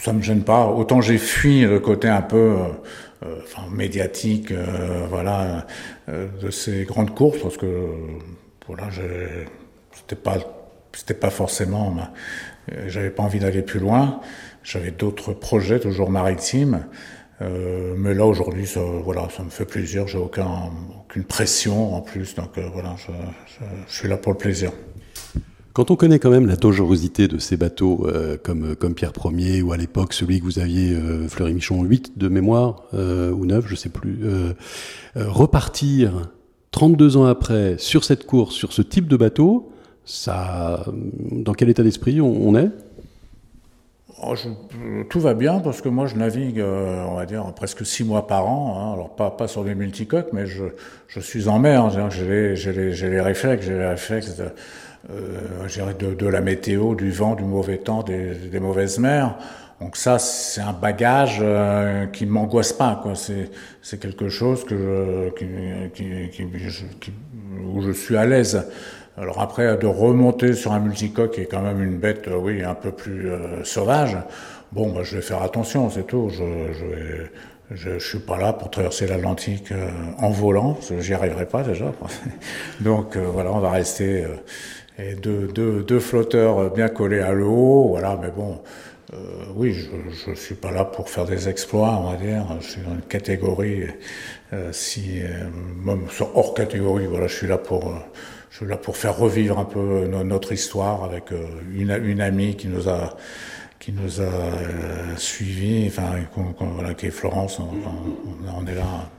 Ça 0.01 0.11
me 0.11 0.21
gêne 0.21 0.41
pas. 0.41 0.67
Autant 0.67 0.99
j'ai 0.99 1.17
fui 1.17 1.61
le 1.61 1.79
côté 1.79 2.09
un 2.09 2.21
peu, 2.21 2.57
euh, 3.25 3.39
médiatique, 3.71 4.51
euh, 4.51 5.07
voilà, 5.09 5.41
euh, 5.41 5.59
de 6.07 6.51
ces 6.51 6.83
grandes 6.83 7.15
courses 7.15 7.41
parce 7.41 7.57
que 7.57 7.89
voilà, 8.67 8.89
c'était 9.91 10.15
pas, 10.15 10.37
c'était 10.93 11.13
pas 11.13 11.31
forcément, 11.31 11.95
j'avais 12.87 13.09
pas 13.09 13.23
envie 13.23 13.39
d'aller 13.39 13.61
plus 13.61 13.79
loin. 13.79 14.21
J'avais 14.65 14.91
d'autres 14.91 15.33
projets, 15.33 15.79
toujours 15.79 16.09
maritimes. 16.09 16.85
Euh, 17.41 17.93
mais 17.97 18.13
là 18.13 18.25
aujourd'hui, 18.25 18.65
ça, 18.65 18.79
voilà, 18.79 19.27
ça 19.35 19.43
me 19.43 19.49
fait 19.49 19.65
plaisir. 19.65 20.07
J'ai 20.07 20.17
aucun, 20.17 20.71
aucune 21.01 21.23
pression 21.23 21.95
en 21.95 22.01
plus, 22.01 22.33
donc 22.35 22.57
euh, 22.57 22.67
voilà, 22.73 22.95
je, 22.97 23.11
suis 23.93 24.07
là 24.07 24.17
pour 24.17 24.31
le 24.31 24.37
plaisir. 24.37 24.71
Quand 25.75 25.91
on 25.91 25.97
connaît 25.97 26.19
quand 26.19 26.29
même 26.29 26.47
la 26.47 26.55
dangerosité 26.55 27.27
de 27.27 27.37
ces 27.37 27.57
bateaux 27.57 28.07
euh, 28.07 28.37
comme 28.41 28.77
comme 28.77 28.95
Pierre 28.95 29.11
Ier 29.25 29.61
ou 29.61 29.73
à 29.73 29.77
l'époque 29.77 30.13
celui 30.13 30.39
que 30.39 30.45
vous 30.45 30.57
aviez 30.57 30.93
euh, 30.93 31.27
Fleury 31.27 31.53
Michon 31.53 31.83
8 31.83 32.17
de 32.17 32.29
mémoire 32.29 32.83
euh, 32.93 33.31
ou 33.31 33.45
9, 33.45 33.65
je 33.67 33.75
sais 33.75 33.89
plus, 33.89 34.21
repartir 35.17 36.31
32 36.71 37.17
ans 37.17 37.25
après 37.25 37.75
sur 37.77 38.05
cette 38.05 38.25
course, 38.25 38.55
sur 38.55 38.71
ce 38.71 38.81
type 38.81 39.09
de 39.09 39.17
bateau, 39.17 39.69
ça, 40.05 40.85
dans 41.31 41.53
quel 41.53 41.67
état 41.67 41.83
d'esprit 41.83 42.21
on, 42.21 42.55
est? 42.55 42.71
Oh, 44.23 44.33
tout 45.09 45.19
va 45.19 45.33
bien 45.33 45.59
parce 45.59 45.81
que 45.81 45.89
moi 45.89 46.07
je 46.07 46.15
navigue, 46.15 46.59
euh, 46.59 47.03
on 47.09 47.15
va 47.15 47.25
dire, 47.25 47.43
presque 47.53 47.85
six 47.85 48.05
mois 48.05 48.27
par 48.27 48.47
an. 48.47 48.77
Hein. 48.79 48.93
Alors 48.93 49.09
pas, 49.13 49.47
sur 49.49 49.65
des 49.65 49.75
multicoques, 49.75 50.29
mais 50.31 50.45
je, 50.45 51.19
suis 51.19 51.49
en 51.49 51.59
mer. 51.59 51.89
J'ai 52.09 52.23
les, 52.23 53.21
réflexes, 53.21 53.65
j'ai 53.65 53.73
les 53.73 53.87
réflexes 53.87 54.41
euh, 55.09 55.93
de, 55.99 56.13
de, 56.13 56.27
la 56.27 56.41
météo, 56.41 56.95
du 56.95 57.11
vent, 57.11 57.35
du 57.35 57.43
mauvais 57.43 57.77
temps, 57.77 58.03
des, 58.03 58.33
des 58.33 58.59
mauvaises 58.59 58.99
mers. 58.99 59.37
Donc 59.81 59.97
ça, 59.97 60.19
c'est 60.19 60.61
un 60.61 60.73
bagage 60.73 61.39
euh, 61.41 62.05
qui 62.07 62.25
m'angoisse 62.25 62.73
pas. 62.73 63.03
C'est, 63.81 63.99
quelque 63.99 64.29
chose 64.29 64.63
que 64.63 64.75
je, 64.77 65.29
qui, 65.91 66.31
qui, 66.31 66.47
qui, 66.99 67.13
où 67.65 67.81
je 67.81 67.91
suis 67.91 68.15
à 68.15 68.25
l'aise. 68.25 68.67
Alors 69.17 69.41
après, 69.41 69.77
de 69.77 69.87
remonter 69.87 70.53
sur 70.53 70.73
un 70.73 70.79
multicoque 70.79 71.35
qui 71.35 71.41
est 71.41 71.45
quand 71.45 71.61
même 71.61 71.81
une 71.81 71.97
bête, 71.97 72.27
euh, 72.27 72.37
oui, 72.37 72.63
un 72.63 72.75
peu 72.75 72.91
plus 72.91 73.29
euh, 73.29 73.63
sauvage, 73.63 74.17
bon, 74.71 74.91
bah, 74.91 75.01
je 75.03 75.15
vais 75.15 75.21
faire 75.21 75.41
attention, 75.41 75.89
c'est 75.89 76.05
tout. 76.05 76.29
Je, 76.29 76.43
je, 76.73 76.85
vais, 76.85 77.31
je, 77.71 77.99
suis 77.99 78.19
pas 78.19 78.37
là 78.37 78.53
pour 78.53 78.69
traverser 78.69 79.07
l'Atlantique 79.07 79.71
euh, 79.71 79.89
en 80.19 80.29
volant, 80.29 80.77
j'y 80.99 81.13
arriverai 81.13 81.45
pas 81.45 81.63
déjà. 81.63 81.91
Donc 82.81 83.15
euh, 83.15 83.25
voilà, 83.31 83.51
on 83.51 83.59
va 83.59 83.71
rester 83.71 84.23
euh, 84.23 84.35
et 84.97 85.15
deux, 85.15 85.47
deux, 85.47 85.83
deux, 85.83 85.99
flotteurs 85.99 86.71
bien 86.71 86.87
collés 86.87 87.19
à 87.19 87.33
l'eau, 87.33 87.87
voilà, 87.89 88.17
mais 88.21 88.29
bon. 88.29 88.61
oui, 89.55 89.73
je 89.73 90.29
ne 90.29 90.35
suis 90.35 90.55
pas 90.55 90.71
là 90.71 90.85
pour 90.85 91.09
faire 91.09 91.25
des 91.25 91.49
exploits, 91.49 91.99
on 92.01 92.11
va 92.11 92.17
dire. 92.17 92.45
Je 92.61 92.67
suis 92.67 92.81
dans 92.81 92.93
une 92.93 93.01
catégorie, 93.01 93.87
si 94.71 95.21
même 95.83 96.07
hors 96.33 96.53
catégorie, 96.53 97.07
voilà, 97.07 97.27
je 97.27 97.35
suis 97.35 97.47
là 97.47 97.57
pour 97.57 97.93
je 98.55 98.59
suis 98.59 98.67
là 98.67 98.77
pour 98.77 98.95
faire 98.95 99.17
revivre 99.17 99.59
un 99.59 99.65
peu 99.65 100.07
notre 100.07 100.53
histoire 100.53 101.03
avec 101.03 101.33
euh, 101.33 101.45
une, 101.73 101.91
une 101.91 102.21
amie 102.21 102.55
qui 102.55 102.69
nous 102.69 102.87
a 102.87 103.17
qui 103.79 103.91
nous 103.91 104.21
a 104.21 104.23
euh, 104.23 105.17
suivis, 105.17 105.87
enfin, 105.89 106.25
voilà, 106.61 106.93
qui 106.93 107.07
est 107.07 107.11
Florence, 107.11 107.59
on 107.59 108.65
est 108.65 108.75
là. 108.75 109.11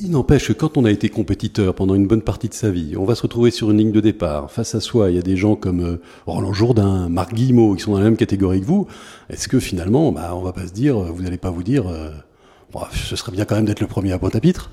Il 0.00 0.12
n'empêche 0.12 0.46
que 0.48 0.52
quand 0.52 0.76
on 0.76 0.84
a 0.84 0.90
été 0.90 1.08
compétiteur 1.08 1.74
pendant 1.74 1.96
une 1.96 2.06
bonne 2.06 2.22
partie 2.22 2.48
de 2.48 2.54
sa 2.54 2.70
vie, 2.70 2.96
on 2.96 3.04
va 3.04 3.16
se 3.16 3.22
retrouver 3.22 3.50
sur 3.50 3.72
une 3.72 3.78
ligne 3.78 3.90
de 3.90 4.00
départ. 4.00 4.50
Face 4.50 4.76
à 4.76 4.80
soi, 4.80 5.10
il 5.10 5.16
y 5.16 5.18
a 5.18 5.22
des 5.22 5.36
gens 5.36 5.56
comme 5.56 5.80
euh, 5.80 6.00
Roland 6.26 6.52
Jourdain, 6.52 7.08
Marc 7.08 7.34
Guillemot, 7.34 7.74
qui 7.74 7.82
sont 7.82 7.92
dans 7.92 7.98
la 7.98 8.04
même 8.04 8.16
catégorie 8.16 8.60
que 8.60 8.66
vous. 8.66 8.86
Est-ce 9.28 9.48
que 9.48 9.58
finalement, 9.58 10.12
bah, 10.12 10.32
on 10.36 10.42
va 10.42 10.52
pas 10.52 10.68
se 10.68 10.72
dire, 10.72 10.96
vous 10.96 11.22
n'allez 11.22 11.38
pas 11.38 11.50
vous 11.50 11.64
dire, 11.64 11.88
euh, 11.88 12.10
bon, 12.72 12.82
ce 12.92 13.16
serait 13.16 13.32
bien 13.32 13.44
quand 13.44 13.56
même 13.56 13.64
d'être 13.64 13.80
le 13.80 13.88
premier 13.88 14.12
à 14.12 14.18
Pointe-à-Pitre? 14.18 14.70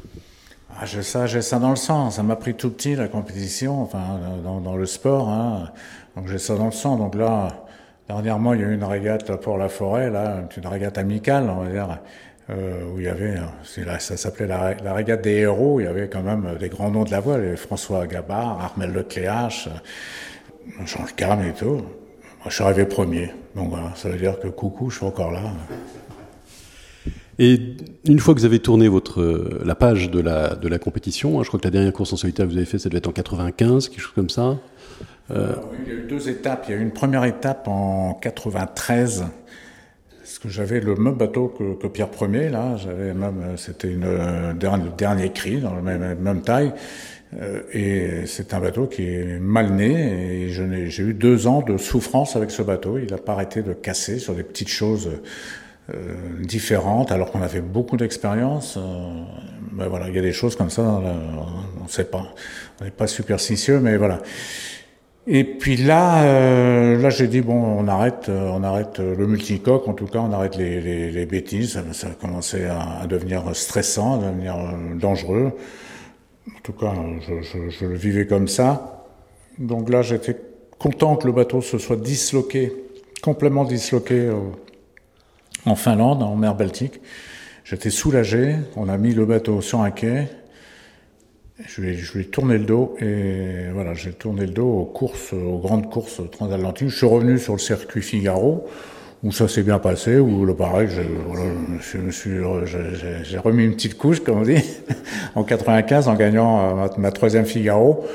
Ah, 0.80 0.86
j'ai 0.86 1.02
ça, 1.02 1.26
j'ai 1.26 1.42
ça 1.42 1.58
dans 1.58 1.72
le 1.72 1.76
sang. 1.76 2.12
Ça 2.12 2.22
m'a 2.22 2.36
pris 2.36 2.54
tout 2.54 2.70
petit 2.70 2.96
la 2.96 3.08
compétition, 3.08 3.82
enfin 3.82 4.20
dans, 4.44 4.62
dans 4.62 4.76
le 4.76 4.86
sport. 4.86 5.30
Hein. 5.30 5.72
Donc 6.16 6.28
j'ai 6.28 6.38
ça 6.38 6.56
dans 6.56 6.66
le 6.66 6.72
sang. 6.72 6.98
Donc 6.98 7.16
là, 7.16 7.66
dernièrement, 8.08 8.54
il 8.54 8.62
y 8.62 8.64
a 8.64 8.68
eu 8.68 8.76
une 8.76 8.84
régate 8.84 9.42
pour 9.42 9.58
la 9.58 9.70
forêt, 9.70 10.12
là, 10.12 10.44
une 10.56 10.68
régate 10.68 11.00
amicale, 11.00 11.50
on 11.50 11.64
va 11.64 11.72
dire, 11.72 12.00
euh, 12.50 12.84
où 12.94 13.00
il 13.00 13.06
y 13.06 13.10
avait, 13.10 13.36
là, 13.36 14.00
ça 14.00 14.16
s'appelait 14.16 14.48
la, 14.48 14.74
la, 14.76 14.94
régate 14.94 15.22
des 15.22 15.36
héros. 15.36 15.80
Il 15.80 15.84
y 15.84 15.88
avait 15.88 16.08
quand 16.08 16.22
même 16.22 16.56
des 16.60 16.70
grands 16.70 16.90
noms 16.90 17.04
de 17.04 17.12
la 17.12 17.20
voile, 17.20 17.58
François 17.58 18.08
Gabard, 18.08 18.62
Armel 18.62 18.94
Lecléache, 18.94 19.70
Jean 20.86 21.06
Cam 21.16 21.44
et 21.44 21.54
tout. 21.54 21.76
Moi, 21.76 21.84
je 22.48 22.54
suis 22.54 22.64
arrivé 22.64 22.86
premier. 22.86 23.32
Donc 23.56 23.70
voilà, 23.70 23.92
ça 23.96 24.10
veut 24.10 24.18
dire 24.18 24.40
que 24.40 24.48
coucou, 24.48 24.90
je 24.90 24.98
suis 24.98 25.06
encore 25.06 25.32
là. 25.32 25.42
Et 27.40 27.60
une 28.06 28.20
fois 28.20 28.34
que 28.34 28.40
vous 28.40 28.46
avez 28.46 28.60
tourné 28.60 28.88
votre 28.88 29.60
la 29.64 29.76
page 29.76 30.10
de 30.10 30.20
la 30.20 30.56
de 30.56 30.68
la 30.68 30.80
compétition, 30.80 31.40
hein, 31.40 31.44
je 31.44 31.50
crois 31.50 31.60
que 31.60 31.66
la 31.68 31.72
dernière 31.72 31.94
course 31.94 32.14
en 32.14 32.18
solitaire 32.18 32.48
que 32.48 32.52
vous 32.52 32.58
avez 32.58 32.66
fait, 32.66 32.80
ça 32.80 32.90
devait 32.90 32.98
être 32.98 33.10
en 33.10 33.12
95, 33.12 33.90
quelque 33.90 34.00
chose 34.00 34.14
comme 34.16 34.30
ça. 34.30 34.58
Euh... 35.30 35.56
il 35.86 35.94
y 35.94 35.96
a 35.96 36.00
eu 36.00 36.08
deux 36.08 36.30
étapes. 36.30 36.66
Il 36.68 36.72
y 36.72 36.74
a 36.76 36.78
eu 36.78 36.82
une 36.82 36.94
première 36.94 37.26
étape 37.26 37.68
en 37.68 38.14
93. 38.14 39.26
Parce 40.28 40.40
que 40.40 40.50
j'avais 40.50 40.82
le 40.82 40.96
même 40.96 41.16
bateau 41.16 41.48
que, 41.48 41.88
Pierre 41.88 42.10
Ier, 42.22 42.50
là. 42.50 42.76
J'avais 42.76 43.14
même, 43.14 43.56
c'était 43.56 43.88
une 43.88 44.02
le 44.02 44.98
dernier 44.98 45.32
cri 45.32 45.62
dans 45.62 45.74
la 45.74 45.80
même, 45.80 46.20
même 46.20 46.42
taille. 46.42 46.74
et 47.72 48.26
c'est 48.26 48.54
un 48.54 48.60
bateau 48.60 48.88
qui 48.88 49.04
est 49.08 49.40
mal 49.40 49.72
né. 49.72 50.44
Et 50.44 50.50
j'ai 50.50 51.04
eu 51.04 51.14
deux 51.14 51.48
ans 51.48 51.62
de 51.62 51.78
souffrance 51.78 52.36
avec 52.36 52.52
ce 52.52 52.62
bateau. 52.62 52.98
Il 52.98 53.10
n'a 53.10 53.18
pas 53.18 53.32
arrêté 53.32 53.62
de 53.62 53.72
casser 53.72 54.20
sur 54.20 54.36
des 54.36 54.44
petites 54.44 54.68
choses 54.68 55.10
euh, 55.94 56.16
différentes, 56.42 57.14
alors 57.14 57.32
qu'on 57.32 57.42
avait 57.42 57.62
beaucoup 57.62 57.96
d'expérience. 57.96 58.76
Euh, 58.76 58.82
ben 59.72 59.88
voilà, 59.88 60.10
il 60.10 60.16
y 60.16 60.20
a 60.20 60.22
des 60.22 60.34
choses 60.34 60.58
comme 60.58 60.70
ça, 60.70 60.82
on 60.82 61.84
ne 61.84 61.88
sait 61.88 62.04
pas. 62.04 62.26
On 62.82 62.84
n'est 62.84 62.92
pas 62.92 63.08
superstitieux, 63.08 63.80
mais 63.80 63.96
voilà. 63.96 64.22
Et 65.30 65.44
puis 65.44 65.76
là, 65.76 66.24
euh, 66.24 67.02
là 67.02 67.10
j'ai 67.10 67.28
dit 67.28 67.42
bon, 67.42 67.62
on 67.62 67.88
arrête, 67.88 68.30
on 68.30 68.64
arrête 68.64 69.00
le 69.00 69.28
multicoque. 69.28 69.88
En 69.88 69.94
tout 69.94 70.08
cas, 70.08 70.20
on 70.20 70.32
arrête 70.32 70.56
les, 70.56 70.80
les, 70.80 71.12
les 71.12 71.26
bêtises. 71.26 71.82
Ça, 71.92 72.08
a 72.08 72.12
commencé 72.12 72.66
à, 72.66 73.02
à, 73.02 73.08
devenir 73.08 73.56
stressant, 73.56 74.22
à 74.22 74.28
devenir 74.28 74.56
dangereux. 74.96 75.52
En 76.48 76.60
tout 76.64 76.74
cas, 76.74 76.94
je, 77.28 77.42
je, 77.42 77.70
je 77.70 77.86
le 77.86 77.96
vivais 77.96 78.26
comme 78.26 78.48
ça. 78.48 79.06
Donc 79.60 79.90
là, 79.90 80.02
j'étais 80.02 80.38
content 80.80 81.16
que 81.16 81.28
le 81.28 81.34
bateau 81.34 81.62
se 81.62 81.78
soit 81.78 81.98
disloqué, 81.98 82.72
complètement 83.22 83.66
disloqué 83.66 84.32
en 85.66 85.76
Finlande, 85.76 86.24
en 86.24 86.36
mer 86.36 86.56
Baltique. 86.56 87.02
J'étais 87.64 87.90
soulagé. 87.90 88.56
On 88.76 88.88
a 88.88 88.98
mis 88.98 89.14
le 89.14 89.26
bateau 89.26 89.62
sur 89.62 89.82
un 89.82 89.92
quai. 89.92 90.28
Je 91.66 91.82
lui, 91.82 91.90
ai, 91.90 91.94
je 91.96 92.14
lui 92.14 92.22
ai 92.22 92.26
tourné 92.26 92.58
le 92.58 92.66
dos 92.66 92.96
et 93.00 93.70
voilà, 93.74 93.96
j'ai 93.96 94.12
tourné 94.12 94.46
le 94.46 94.52
dos 94.52 94.68
aux 94.68 94.86
courses, 94.86 95.34
aux 95.34 95.58
grandes 95.58 95.90
courses 95.90 96.22
transatlantiques. 96.32 96.90
Je 96.90 96.98
suis 96.98 97.08
revenu 97.08 97.40
sur 97.40 97.54
le 97.54 97.60
circuit 97.60 98.02
Figaro 98.02 98.68
où 99.24 99.32
ça 99.32 99.48
s'est 99.48 99.64
bien 99.64 99.80
passé, 99.80 100.20
où 100.20 100.46
le 100.46 100.56
pareil, 100.56 100.88
j'ai 100.92 103.38
remis 103.40 103.66
une 103.66 103.74
petite 103.74 103.98
couche, 103.98 104.20
comme 104.20 104.38
on 104.38 104.44
dit, 104.44 104.64
en 105.36 105.44
95 105.44 106.08
en 106.08 106.14
gagnant 106.14 106.76
ma, 106.76 106.90
ma 106.96 107.12
troisième 107.12 107.48
Figaro. 107.48 108.06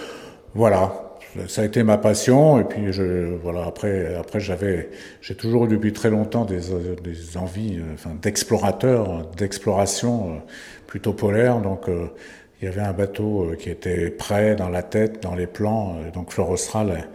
Voilà, 0.54 1.12
ça 1.48 1.62
a 1.62 1.64
été 1.64 1.82
ma 1.82 1.98
passion 1.98 2.60
et 2.60 2.64
puis 2.64 2.92
je 2.92 3.36
voilà 3.42 3.64
après 3.64 4.14
après 4.16 4.38
j'avais 4.38 4.90
j'ai 5.20 5.34
toujours 5.34 5.64
eu 5.64 5.68
depuis 5.68 5.92
très 5.92 6.10
longtemps 6.10 6.44
des, 6.44 6.60
des 7.02 7.36
envies 7.36 7.78
euh, 7.78 7.94
enfin 7.94 8.10
d'explorateur 8.20 9.26
d'exploration 9.36 10.30
euh, 10.30 10.38
plutôt 10.86 11.14
polaire 11.14 11.60
donc 11.60 11.88
euh, 11.88 12.08
il 12.62 12.66
y 12.66 12.68
avait 12.68 12.80
un 12.80 12.92
bateau 12.92 13.52
qui 13.58 13.68
était 13.68 14.08
prêt 14.10 14.54
dans 14.54 14.68
la 14.68 14.82
tête 14.82 15.22
dans 15.22 15.34
les 15.34 15.46
plans 15.46 15.96
donc 16.14 16.30
Fleur 16.30 16.48
Austral 16.48 17.08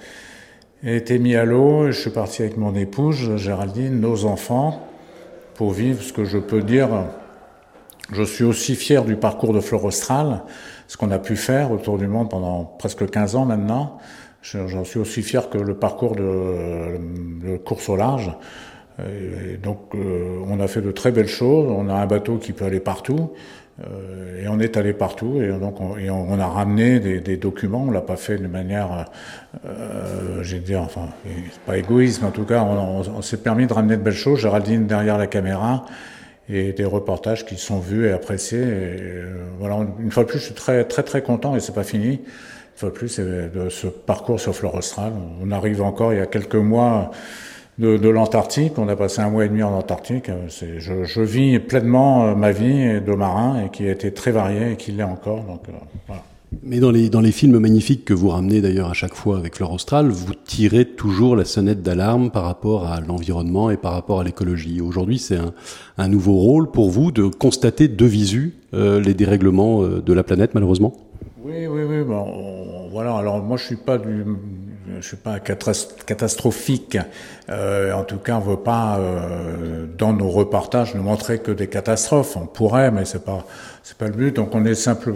a 0.84 0.92
été 0.92 1.18
mis 1.18 1.36
à 1.36 1.46
l'eau 1.46 1.92
je 1.92 2.00
suis 2.00 2.10
parti 2.10 2.44
avec 2.44 2.58
mon 2.58 2.76
épouse 2.76 3.38
Géraldine 3.38 4.00
nos 4.00 4.26
enfants 4.26 4.86
pour 5.56 5.72
vivre 5.72 6.04
ce 6.04 6.14
que 6.14 6.26
je 6.26 6.38
peux 6.38 6.62
dire 6.62 6.90
je 8.12 8.24
suis 8.24 8.44
aussi 8.44 8.76
fier 8.76 9.04
du 9.04 9.16
parcours 9.16 9.54
de 9.54 9.60
Fleur 9.60 9.86
Austral 9.86 10.44
ce 10.88 10.96
qu'on 10.98 11.12
a 11.12 11.20
pu 11.20 11.36
faire 11.36 11.72
autour 11.72 11.98
du 11.98 12.08
monde 12.08 12.30
pendant 12.30 12.64
presque 12.64 13.10
15 13.10 13.36
ans 13.36 13.46
maintenant. 13.46 13.98
J'en 14.42 14.86
suis 14.86 15.00
aussi 15.00 15.22
fier 15.22 15.50
que 15.50 15.58
le 15.58 15.76
parcours 15.76 16.16
de, 16.16 17.58
course 17.66 17.90
au 17.90 17.98
large. 17.98 18.32
Donc, 19.62 19.80
euh, 19.94 20.40
on 20.48 20.60
a 20.60 20.68
fait 20.68 20.82
de 20.82 20.92
très 20.92 21.12
belles 21.12 21.28
choses. 21.28 21.70
On 21.70 21.90
a 21.90 21.94
un 21.94 22.08
bateau 22.08 22.38
qui 22.38 22.54
peut 22.54 22.66
aller 22.66 22.80
partout. 22.80 23.32
Euh, 23.86 24.44
et 24.44 24.48
on 24.48 24.60
est 24.60 24.76
allé 24.78 24.94
partout. 24.94 25.40
Et 25.42 25.50
donc, 25.50 25.80
on, 25.80 25.96
on, 26.10 26.40
a 26.40 26.48
ramené 26.48 27.00
des, 27.00 27.20
des, 27.20 27.38
documents. 27.38 27.86
On 27.88 27.92
l'a 27.92 28.02
pas 28.02 28.16
fait 28.16 28.38
de 28.38 28.48
manière, 28.48 29.06
euh, 29.66 30.42
j'ai 30.42 30.60
dire, 30.60 30.82
enfin, 30.82 31.10
pas 31.66 31.78
égoïste, 31.78 32.22
mais 32.22 32.28
en 32.28 32.32
tout 32.32 32.46
cas, 32.46 32.64
on, 32.64 33.22
s'est 33.22 33.38
permis 33.38 33.68
de 33.68 33.74
ramener 33.74 33.98
de 33.98 34.02
belles 34.02 34.14
choses. 34.14 34.40
Géraldine 34.40 34.88
derrière 34.88 35.18
la 35.18 35.28
caméra 35.28 35.86
et 36.50 36.74
des 36.74 36.86
reportages 36.86 37.46
qui 37.46 37.58
sont 37.58 37.80
vus 37.80 38.08
et 38.08 38.12
appréciés. 38.12 38.64
Et, 38.64 39.24
voilà, 39.60 39.78
une 40.00 40.12
fois 40.12 40.24
de 40.24 40.30
plus, 40.30 40.40
je 40.40 40.46
suis 40.46 40.56
très 40.56 40.84
très 40.86 41.04
très 41.04 41.22
content 41.22 41.56
et 41.56 41.60
c'est 41.60 41.76
pas 41.76 41.84
fini. 41.84 42.14
Une 42.14 42.80
fois 42.80 42.90
de 42.90 42.94
plus, 42.94 43.20
de 43.20 43.70
ce 43.70 43.88
parcours 43.88 44.40
sur 44.40 44.56
Flore 44.56 44.76
Austral. 44.76 45.12
On 45.42 45.52
arrive 45.52 45.82
encore 45.82 46.14
il 46.14 46.20
y 46.20 46.22
a 46.22 46.28
quelques 46.28 46.56
mois 46.56 47.12
de, 47.80 47.98
de 47.98 48.10
l'Antarctique. 48.10 48.74
On 48.78 48.88
a 48.88 48.96
passé 48.96 49.22
un 49.22 49.30
mois 49.30 49.46
et 49.46 49.50
demi 49.50 49.64
en 49.64 49.74
Antarctique. 49.74 50.30
Je, 50.48 51.04
je, 51.04 51.22
vis 51.22 51.60
pleinement 51.60 52.36
ma 52.36 52.52
vie 52.52 53.02
de 53.02 53.14
marin 53.14 53.66
et 53.66 53.70
qui 53.70 53.88
a 53.88 53.92
été 53.92 54.14
très 54.14 54.32
variée 54.32 54.74
et 54.74 54.76
qui 54.76 54.92
l'est 54.92 55.04
encore. 55.04 55.44
Donc 55.44 55.62
voilà. 56.08 56.24
Mais 56.64 56.80
dans 56.80 56.92
les, 56.92 57.10
dans 57.10 57.20
les 57.20 57.34
films 57.34 57.60
magnifiques 57.60 58.06
que 58.06 58.14
vous 58.14 58.30
ramenez 58.30 58.62
d'ailleurs 58.62 58.90
à 58.90 58.94
chaque 58.94 59.14
fois 59.14 59.38
avec 59.38 59.56
Fleur 59.56 59.74
Austral, 59.74 60.08
vous 60.08 60.34
tirez 60.34 60.86
toujours 60.86 61.36
la 61.36 61.44
sonnette 61.44 61.82
d'alarme 61.82 62.32
par 62.32 62.46
rapport 62.46 62.88
à 62.88 63.02
l'environnement 63.02 63.70
et 63.70 63.76
par 63.76 63.92
rapport 63.92 64.22
à 64.22 64.24
l'écologie. 64.24 64.80
Aujourd'hui, 64.80 65.20
c'est 65.20 65.36
un, 65.36 65.54
un, 65.98 66.08
nouveau 66.08 66.36
rôle 66.36 66.72
pour 66.72 66.90
vous 66.90 67.12
de 67.12 67.26
constater 67.26 67.90
de 67.90 68.06
visu 68.06 68.56
euh, 68.74 69.02
les 69.02 69.14
dérèglements 69.14 69.84
euh, 69.84 70.02
de 70.02 70.14
la 70.14 70.24
planète, 70.24 70.52
malheureusement? 70.54 70.94
Oui, 71.44 71.68
oui, 71.68 71.82
oui. 71.84 72.04
Bon, 72.04 72.90
voilà, 72.92 73.16
alors 73.16 73.44
moi 73.44 73.58
je 73.58 73.66
suis 73.66 73.76
pas 73.76 73.98
du, 73.98 74.24
je 75.00 75.08
suis 75.08 75.18
pas 75.18 75.40
catastrophique. 75.40 76.98
Euh, 77.50 77.94
en 77.94 78.04
tout 78.04 78.18
cas, 78.18 78.38
on 78.38 78.40
veut 78.40 78.58
pas 78.58 78.98
euh, 78.98 79.86
dans 79.98 80.14
nos 80.14 80.30
reportages 80.30 80.96
ne 80.96 81.02
montrer 81.02 81.40
que 81.40 81.52
des 81.52 81.68
catastrophes. 81.68 82.38
On 82.38 82.46
pourrait, 82.46 82.92
mais 82.92 83.06
c'est 83.06 83.24
pas 83.24 83.46
c'est 83.84 83.98
pas 83.98 84.08
le 84.08 84.14
but. 84.14 84.36
Donc 84.36 84.56
on 84.56 84.66
est 84.66 84.76
simple, 84.76 85.14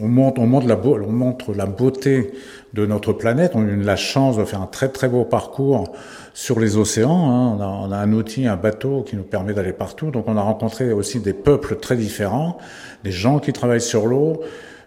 on 0.00 0.08
montre 0.08 0.40
on 0.40 0.46
montre 0.46 0.66
la 0.66 0.76
on 0.76 1.12
montre 1.12 1.54
la 1.54 1.66
beauté 1.66 2.32
de 2.72 2.86
notre 2.86 3.12
planète. 3.12 3.52
On 3.54 3.64
a 3.66 3.70
eu 3.70 3.80
la 3.80 3.96
chance 3.96 4.36
de 4.36 4.44
faire 4.44 4.62
un 4.62 4.66
très 4.66 4.88
très 4.88 5.08
beau 5.08 5.24
parcours 5.24 5.92
sur 6.32 6.58
les 6.58 6.76
océans. 6.76 7.30
Hein. 7.30 7.56
On, 7.56 7.60
a, 7.60 7.66
on, 7.66 7.92
a, 7.92 7.96
un 7.96 8.12
outil, 8.12 8.46
un 8.46 8.56
bateau 8.56 9.02
qui 9.02 9.16
nous 9.16 9.22
permet 9.22 9.54
d'aller 9.54 9.72
partout. 9.72 10.10
Donc 10.10 10.24
on 10.28 10.36
a 10.36 10.42
rencontré 10.42 10.92
aussi 10.92 11.20
des 11.20 11.34
peuples 11.34 11.76
très 11.76 11.96
différents, 11.96 12.58
des 13.04 13.12
gens 13.12 13.38
qui 13.38 13.52
travaillent 13.52 13.80
sur 13.80 14.06
l'eau. 14.06 14.42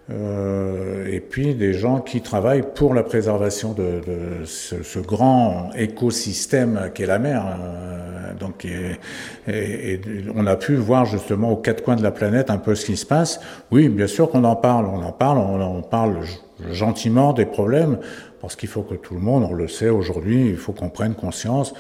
Euh, 0.09 1.05
et 1.05 1.19
puis 1.19 1.53
des 1.53 1.73
gens 1.73 1.99
qui 1.99 2.21
travaillent 2.21 2.63
pour 2.73 2.93
la 2.93 3.03
préservation 3.03 3.73
de, 3.73 3.99
de 4.07 4.45
ce, 4.45 4.81
ce, 4.81 4.99
grand 4.99 5.69
écosystème 5.75 6.91
qu'est 6.93 7.05
la 7.05 7.19
mer. 7.19 7.43
Euh, 7.45 8.33
donc, 8.39 8.63
et, 8.63 8.97
et, 9.49 9.99
on 10.33 10.47
a 10.47 10.55
pu 10.55 10.75
voir 10.75 11.05
justement 11.05 11.51
aux 11.51 11.57
quatre 11.57 11.83
coins 11.83 11.97
de 11.97 12.03
la 12.03 12.11
planète 12.11 12.49
un 12.49 12.57
peu 12.57 12.73
ce 12.73 12.85
qui 12.85 12.95
se 12.95 13.05
passe. 13.05 13.41
Oui, 13.69 13.89
bien 13.89 14.07
sûr 14.07 14.29
qu'on 14.29 14.45
en 14.45 14.55
parle, 14.55 14.85
on 14.85 15.03
en 15.03 15.11
parle, 15.11 15.39
on, 15.39 15.59
on 15.59 15.81
parle 15.81 16.19
gentiment 16.71 17.33
des 17.33 17.45
problèmes, 17.45 17.97
parce 18.39 18.55
qu'il 18.55 18.69
faut 18.69 18.83
que 18.83 18.95
tout 18.95 19.13
le 19.13 19.19
monde, 19.19 19.45
on 19.49 19.53
le 19.53 19.67
sait 19.67 19.89
aujourd'hui, 19.89 20.47
il 20.47 20.57
faut 20.57 20.71
qu'on 20.71 20.89
prenne 20.89 21.15
conscience. 21.15 21.73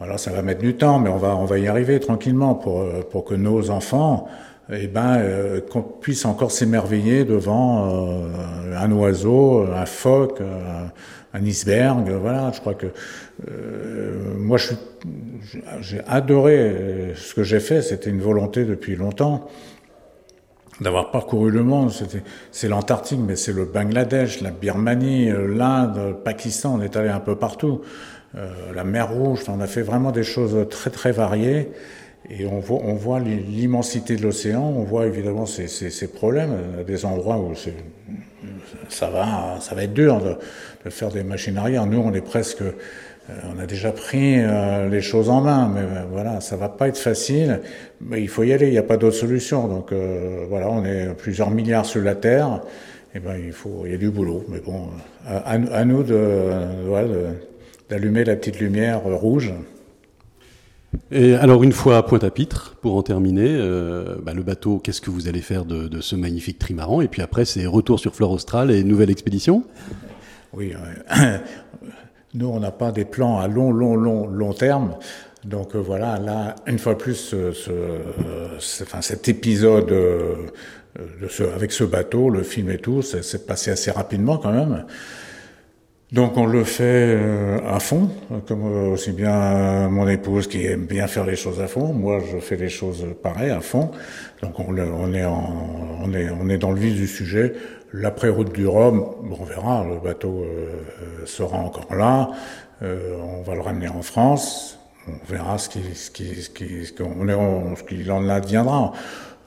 Alors 0.00 0.18
ça 0.18 0.32
va 0.32 0.40
mettre 0.40 0.60
du 0.60 0.74
temps, 0.74 0.98
mais 0.98 1.10
on 1.10 1.18
va 1.18 1.36
on 1.36 1.44
va 1.44 1.58
y 1.58 1.68
arriver 1.68 2.00
tranquillement 2.00 2.54
pour 2.54 2.84
pour 3.10 3.24
que 3.24 3.34
nos 3.34 3.70
enfants 3.70 4.26
eh 4.72 4.86
ben, 4.86 5.18
euh, 5.18 5.60
qu'on 5.60 5.82
puisse 5.82 6.24
encore 6.24 6.50
s'émerveiller 6.50 7.24
devant 7.24 8.24
euh, 8.24 8.76
un 8.76 8.90
oiseau, 8.92 9.66
un 9.66 9.84
phoque, 9.84 10.40
un, 10.40 11.38
un 11.38 11.44
iceberg. 11.44 12.10
Voilà, 12.10 12.50
je 12.52 12.60
crois 12.60 12.74
que 12.74 12.86
euh, 13.50 14.34
moi, 14.38 14.56
j'ai 15.80 16.00
adoré 16.06 17.12
ce 17.14 17.34
que 17.34 17.42
j'ai 17.42 17.60
fait. 17.60 17.82
C'était 17.82 18.08
une 18.08 18.22
volonté 18.22 18.64
depuis 18.64 18.96
longtemps 18.96 19.48
d'avoir 20.80 21.10
parcouru 21.10 21.50
le 21.50 21.62
monde. 21.62 21.92
C'est 22.50 22.68
l'Antarctique, 22.68 23.20
mais 23.24 23.36
c'est 23.36 23.52
le 23.52 23.66
Bangladesh, 23.66 24.40
la 24.40 24.50
Birmanie, 24.50 25.30
l'Inde, 25.30 26.00
le 26.08 26.14
Pakistan. 26.14 26.78
On 26.78 26.82
est 26.82 26.96
allé 26.96 27.10
un 27.10 27.20
peu 27.20 27.36
partout. 27.36 27.82
la 28.74 28.82
mer 28.82 29.12
Rouge. 29.12 29.40
On 29.48 29.60
a 29.60 29.66
fait 29.66 29.82
vraiment 29.82 30.10
des 30.10 30.24
choses 30.24 30.66
très 30.70 30.90
très 30.90 31.12
variées. 31.12 31.70
Et 32.30 32.46
on 32.46 32.58
voit, 32.58 32.80
on 32.82 32.94
voit 32.94 33.20
l'immensité 33.20 34.16
de 34.16 34.22
l'océan, 34.22 34.62
on 34.62 34.84
voit 34.84 35.06
évidemment 35.06 35.46
ces, 35.46 35.68
ces, 35.68 35.90
ces 35.90 36.08
problèmes, 36.08 36.56
des 36.86 37.04
endroits 37.04 37.38
où 37.38 37.54
ça 38.88 39.10
va, 39.10 39.58
ça 39.60 39.74
va 39.74 39.84
être 39.84 39.94
dur 39.94 40.20
de, 40.20 40.36
de, 40.84 40.90
faire 40.90 41.10
des 41.10 41.22
machines 41.22 41.56
arrière. 41.56 41.86
Nous, 41.86 41.98
on 41.98 42.12
est 42.12 42.20
presque, 42.20 42.62
euh, 42.62 42.72
on 43.54 43.58
a 43.58 43.66
déjà 43.66 43.92
pris 43.92 44.36
euh, 44.38 44.88
les 44.88 45.00
choses 45.00 45.28
en 45.28 45.40
main, 45.40 45.70
mais 45.72 45.80
euh, 45.80 46.04
voilà, 46.10 46.40
ça 46.40 46.56
va 46.56 46.68
pas 46.68 46.88
être 46.88 46.98
facile. 46.98 47.60
Mais 48.00 48.22
il 48.22 48.28
faut 48.28 48.42
y 48.42 48.52
aller, 48.52 48.66
il 48.66 48.72
n'y 48.72 48.78
a 48.78 48.82
pas 48.82 48.96
d'autre 48.96 49.16
solution. 49.16 49.68
Donc 49.68 49.92
voilà, 50.48 50.68
on 50.70 50.84
est 50.84 51.14
plusieurs 51.14 51.50
milliards 51.50 51.86
sur 51.86 52.02
la 52.02 52.14
Terre. 52.14 52.60
Et 53.14 53.18
eh 53.18 53.20
ben 53.20 53.36
il 53.36 53.52
faut, 53.52 53.82
il 53.84 53.92
y 53.92 53.94
a 53.94 53.98
du 53.98 54.10
boulot. 54.10 54.44
Mais 54.48 54.58
bon, 54.58 54.88
à, 55.24 55.52
à 55.52 55.84
nous 55.84 56.02
de, 56.02 56.50
voilà, 56.84 57.08
d'allumer 57.88 58.24
la 58.24 58.34
petite 58.34 58.58
lumière 58.58 59.02
rouge. 59.04 59.52
Et 61.10 61.34
alors 61.34 61.62
une 61.62 61.72
fois 61.72 61.98
à 61.98 62.02
Pointe-à-Pitre, 62.02 62.76
pour 62.80 62.96
en 62.96 63.02
terminer, 63.02 63.48
euh, 63.48 64.16
bah, 64.22 64.32
le 64.34 64.42
bateau, 64.42 64.78
qu'est-ce 64.78 65.00
que 65.00 65.10
vous 65.10 65.28
allez 65.28 65.40
faire 65.40 65.64
de, 65.64 66.00
ce 66.00 66.16
magnifique 66.16 66.58
trimaran? 66.58 67.00
Et 67.00 67.08
puis 67.08 67.22
après, 67.22 67.44
c'est 67.44 67.66
retour 67.66 68.00
sur 68.00 68.14
Flore 68.14 68.32
Austral 68.32 68.70
et 68.70 68.84
nouvelle 68.84 69.10
expédition? 69.10 69.64
Oui, 70.52 70.74
euh, 70.74 71.38
nous, 72.34 72.48
on 72.48 72.60
n'a 72.60 72.70
pas 72.70 72.92
des 72.92 73.04
plans 73.04 73.38
à 73.38 73.48
long, 73.48 73.70
long, 73.72 73.96
long, 73.96 74.26
long 74.26 74.52
terme. 74.52 74.96
Donc 75.44 75.74
euh, 75.74 75.78
voilà, 75.78 76.18
là, 76.18 76.54
une 76.66 76.78
fois 76.78 76.96
plus, 76.96 77.34
enfin, 78.82 79.02
cet 79.02 79.28
épisode 79.28 79.92
avec 81.54 81.72
ce 81.72 81.84
bateau, 81.84 82.30
le 82.30 82.42
film 82.42 82.70
et 82.70 82.78
tout, 82.78 83.02
c'est 83.02 83.46
passé 83.46 83.70
assez 83.70 83.90
rapidement 83.90 84.38
quand 84.38 84.52
même. 84.52 84.84
Donc 86.12 86.36
on 86.36 86.46
le 86.46 86.62
fait 86.62 87.18
à 87.66 87.80
fond, 87.80 88.08
comme 88.46 88.92
aussi 88.92 89.10
bien 89.10 89.88
mon 89.88 90.06
épouse 90.06 90.46
qui 90.46 90.64
aime 90.64 90.84
bien 90.84 91.08
faire 91.08 91.24
les 91.24 91.34
choses 91.34 91.60
à 91.60 91.66
fond, 91.66 91.92
moi 91.92 92.20
je 92.20 92.38
fais 92.38 92.56
les 92.56 92.68
choses 92.68 93.04
pareil 93.22 93.50
à 93.50 93.60
fond. 93.60 93.90
Donc 94.40 94.60
on, 94.60 94.66
on 94.68 95.12
est, 95.12 95.24
on 95.24 96.12
est, 96.12 96.30
on 96.30 96.48
est 96.48 96.58
dans 96.58 96.70
le 96.70 96.78
vif 96.78 96.94
du 96.94 97.08
sujet. 97.08 97.54
L'après-route 97.92 98.52
du 98.52 98.66
Rhum, 98.66 99.04
on 99.28 99.44
verra, 99.44 99.84
le 99.84 99.98
bateau 99.98 100.44
sera 101.26 101.58
encore 101.58 101.94
là, 101.94 102.30
on 102.82 103.42
va 103.42 103.54
le 103.54 103.60
ramener 103.60 103.88
en 103.88 104.02
France, 104.02 104.78
on 105.08 105.32
verra 105.32 105.58
ce 105.58 105.68
qu'il 105.68 105.94
ce 105.94 106.10
qui, 106.10 106.42
ce 106.42 106.50
qui, 106.50 106.86
ce 106.86 107.82
qu'il 107.82 108.12
en 108.12 108.28
adviendra. 108.28 108.92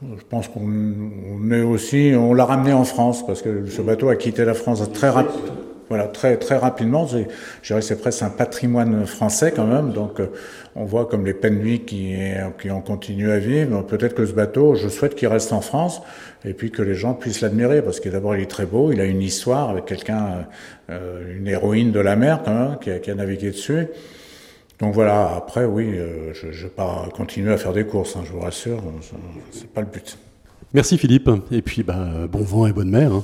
Je 0.02 0.24
pense 0.30 0.48
qu'on 0.48 1.52
est 1.52 1.62
aussi, 1.62 2.14
on 2.18 2.34
l'a 2.34 2.46
ramené 2.46 2.74
en 2.74 2.84
France 2.84 3.26
parce 3.26 3.42
que 3.42 3.68
ce 3.68 3.82
bateau 3.82 4.10
a 4.10 4.16
quitté 4.16 4.44
la 4.44 4.54
France 4.54 4.84
très 4.92 5.10
rapidement. 5.10 5.54
Voilà, 5.90 6.08
très 6.08 6.38
très 6.38 6.58
rapidement. 6.58 7.08
Je 7.08 7.24
dirais 7.66 7.82
c'est 7.82 8.00
presque 8.00 8.22
un 8.22 8.30
patrimoine 8.30 9.06
français 9.06 9.54
quand 9.56 9.66
même. 9.66 9.92
Donc 9.94 10.20
euh, 10.20 10.28
on 10.76 10.84
voit 10.84 11.06
comme 11.06 11.26
les 11.26 11.34
peines 11.34 11.60
nuits 11.60 11.82
qui 11.82 12.16
qui 12.62 12.70
ont 12.72 12.82
continué 12.82 13.32
à 13.32 13.40
vivre. 13.40 13.84
Peut-être 13.84 14.14
que 14.14 14.26
ce 14.26 14.34
bateau, 14.34 14.76
je 14.76 14.90
souhaite 14.90 15.16
qu'il 15.16 15.30
reste 15.30 15.54
en 15.54 15.62
France 15.62 16.02
et 16.44 16.54
puis 16.54 16.72
que 16.72 16.82
les 16.82 16.94
gens 16.94 17.14
puissent 17.14 17.42
l'admirer 17.42 17.82
parce 17.82 18.00
que 18.00 18.10
d'abord 18.10 18.36
il 18.36 18.42
est 18.42 18.50
très 18.50 18.66
beau, 18.66 18.92
il 18.92 19.00
a 19.00 19.06
une 19.06 19.22
histoire 19.22 19.70
avec 19.70 19.86
quelqu'un, 19.86 20.48
euh, 20.90 21.38
une 21.38 21.48
héroïne 21.48 21.92
de 21.92 22.00
la 22.00 22.16
mer 22.16 22.42
quand 22.44 22.54
même 22.54 22.78
qui 22.80 22.92
a, 22.92 23.00
qui 23.00 23.12
a 23.12 23.16
navigué 23.16 23.52
dessus. 23.52 23.88
Donc 24.80 24.94
voilà, 24.94 25.36
après, 25.36 25.66
oui, 25.66 25.88
euh, 25.88 26.34
je 26.34 26.48
ne 26.48 26.52
vais 26.52 26.70
pas 26.70 27.10
continuer 27.16 27.52
à 27.52 27.58
faire 27.58 27.74
des 27.74 27.86
courses, 27.86 28.16
hein, 28.16 28.22
je 28.26 28.32
vous 28.32 28.42
rassure, 28.42 28.84
c'est 29.52 29.68
pas 29.68 29.82
le 29.82 29.88
but. 29.88 30.18
Merci 30.74 30.98
Philippe, 31.00 31.30
et 31.52 31.64
puis 31.64 31.82
bah, 31.82 32.28
bon 32.30 32.42
vent 32.42 32.68
et 32.68 32.74
bonne 32.74 32.90
mer. 32.90 33.12
Hein. 33.12 33.24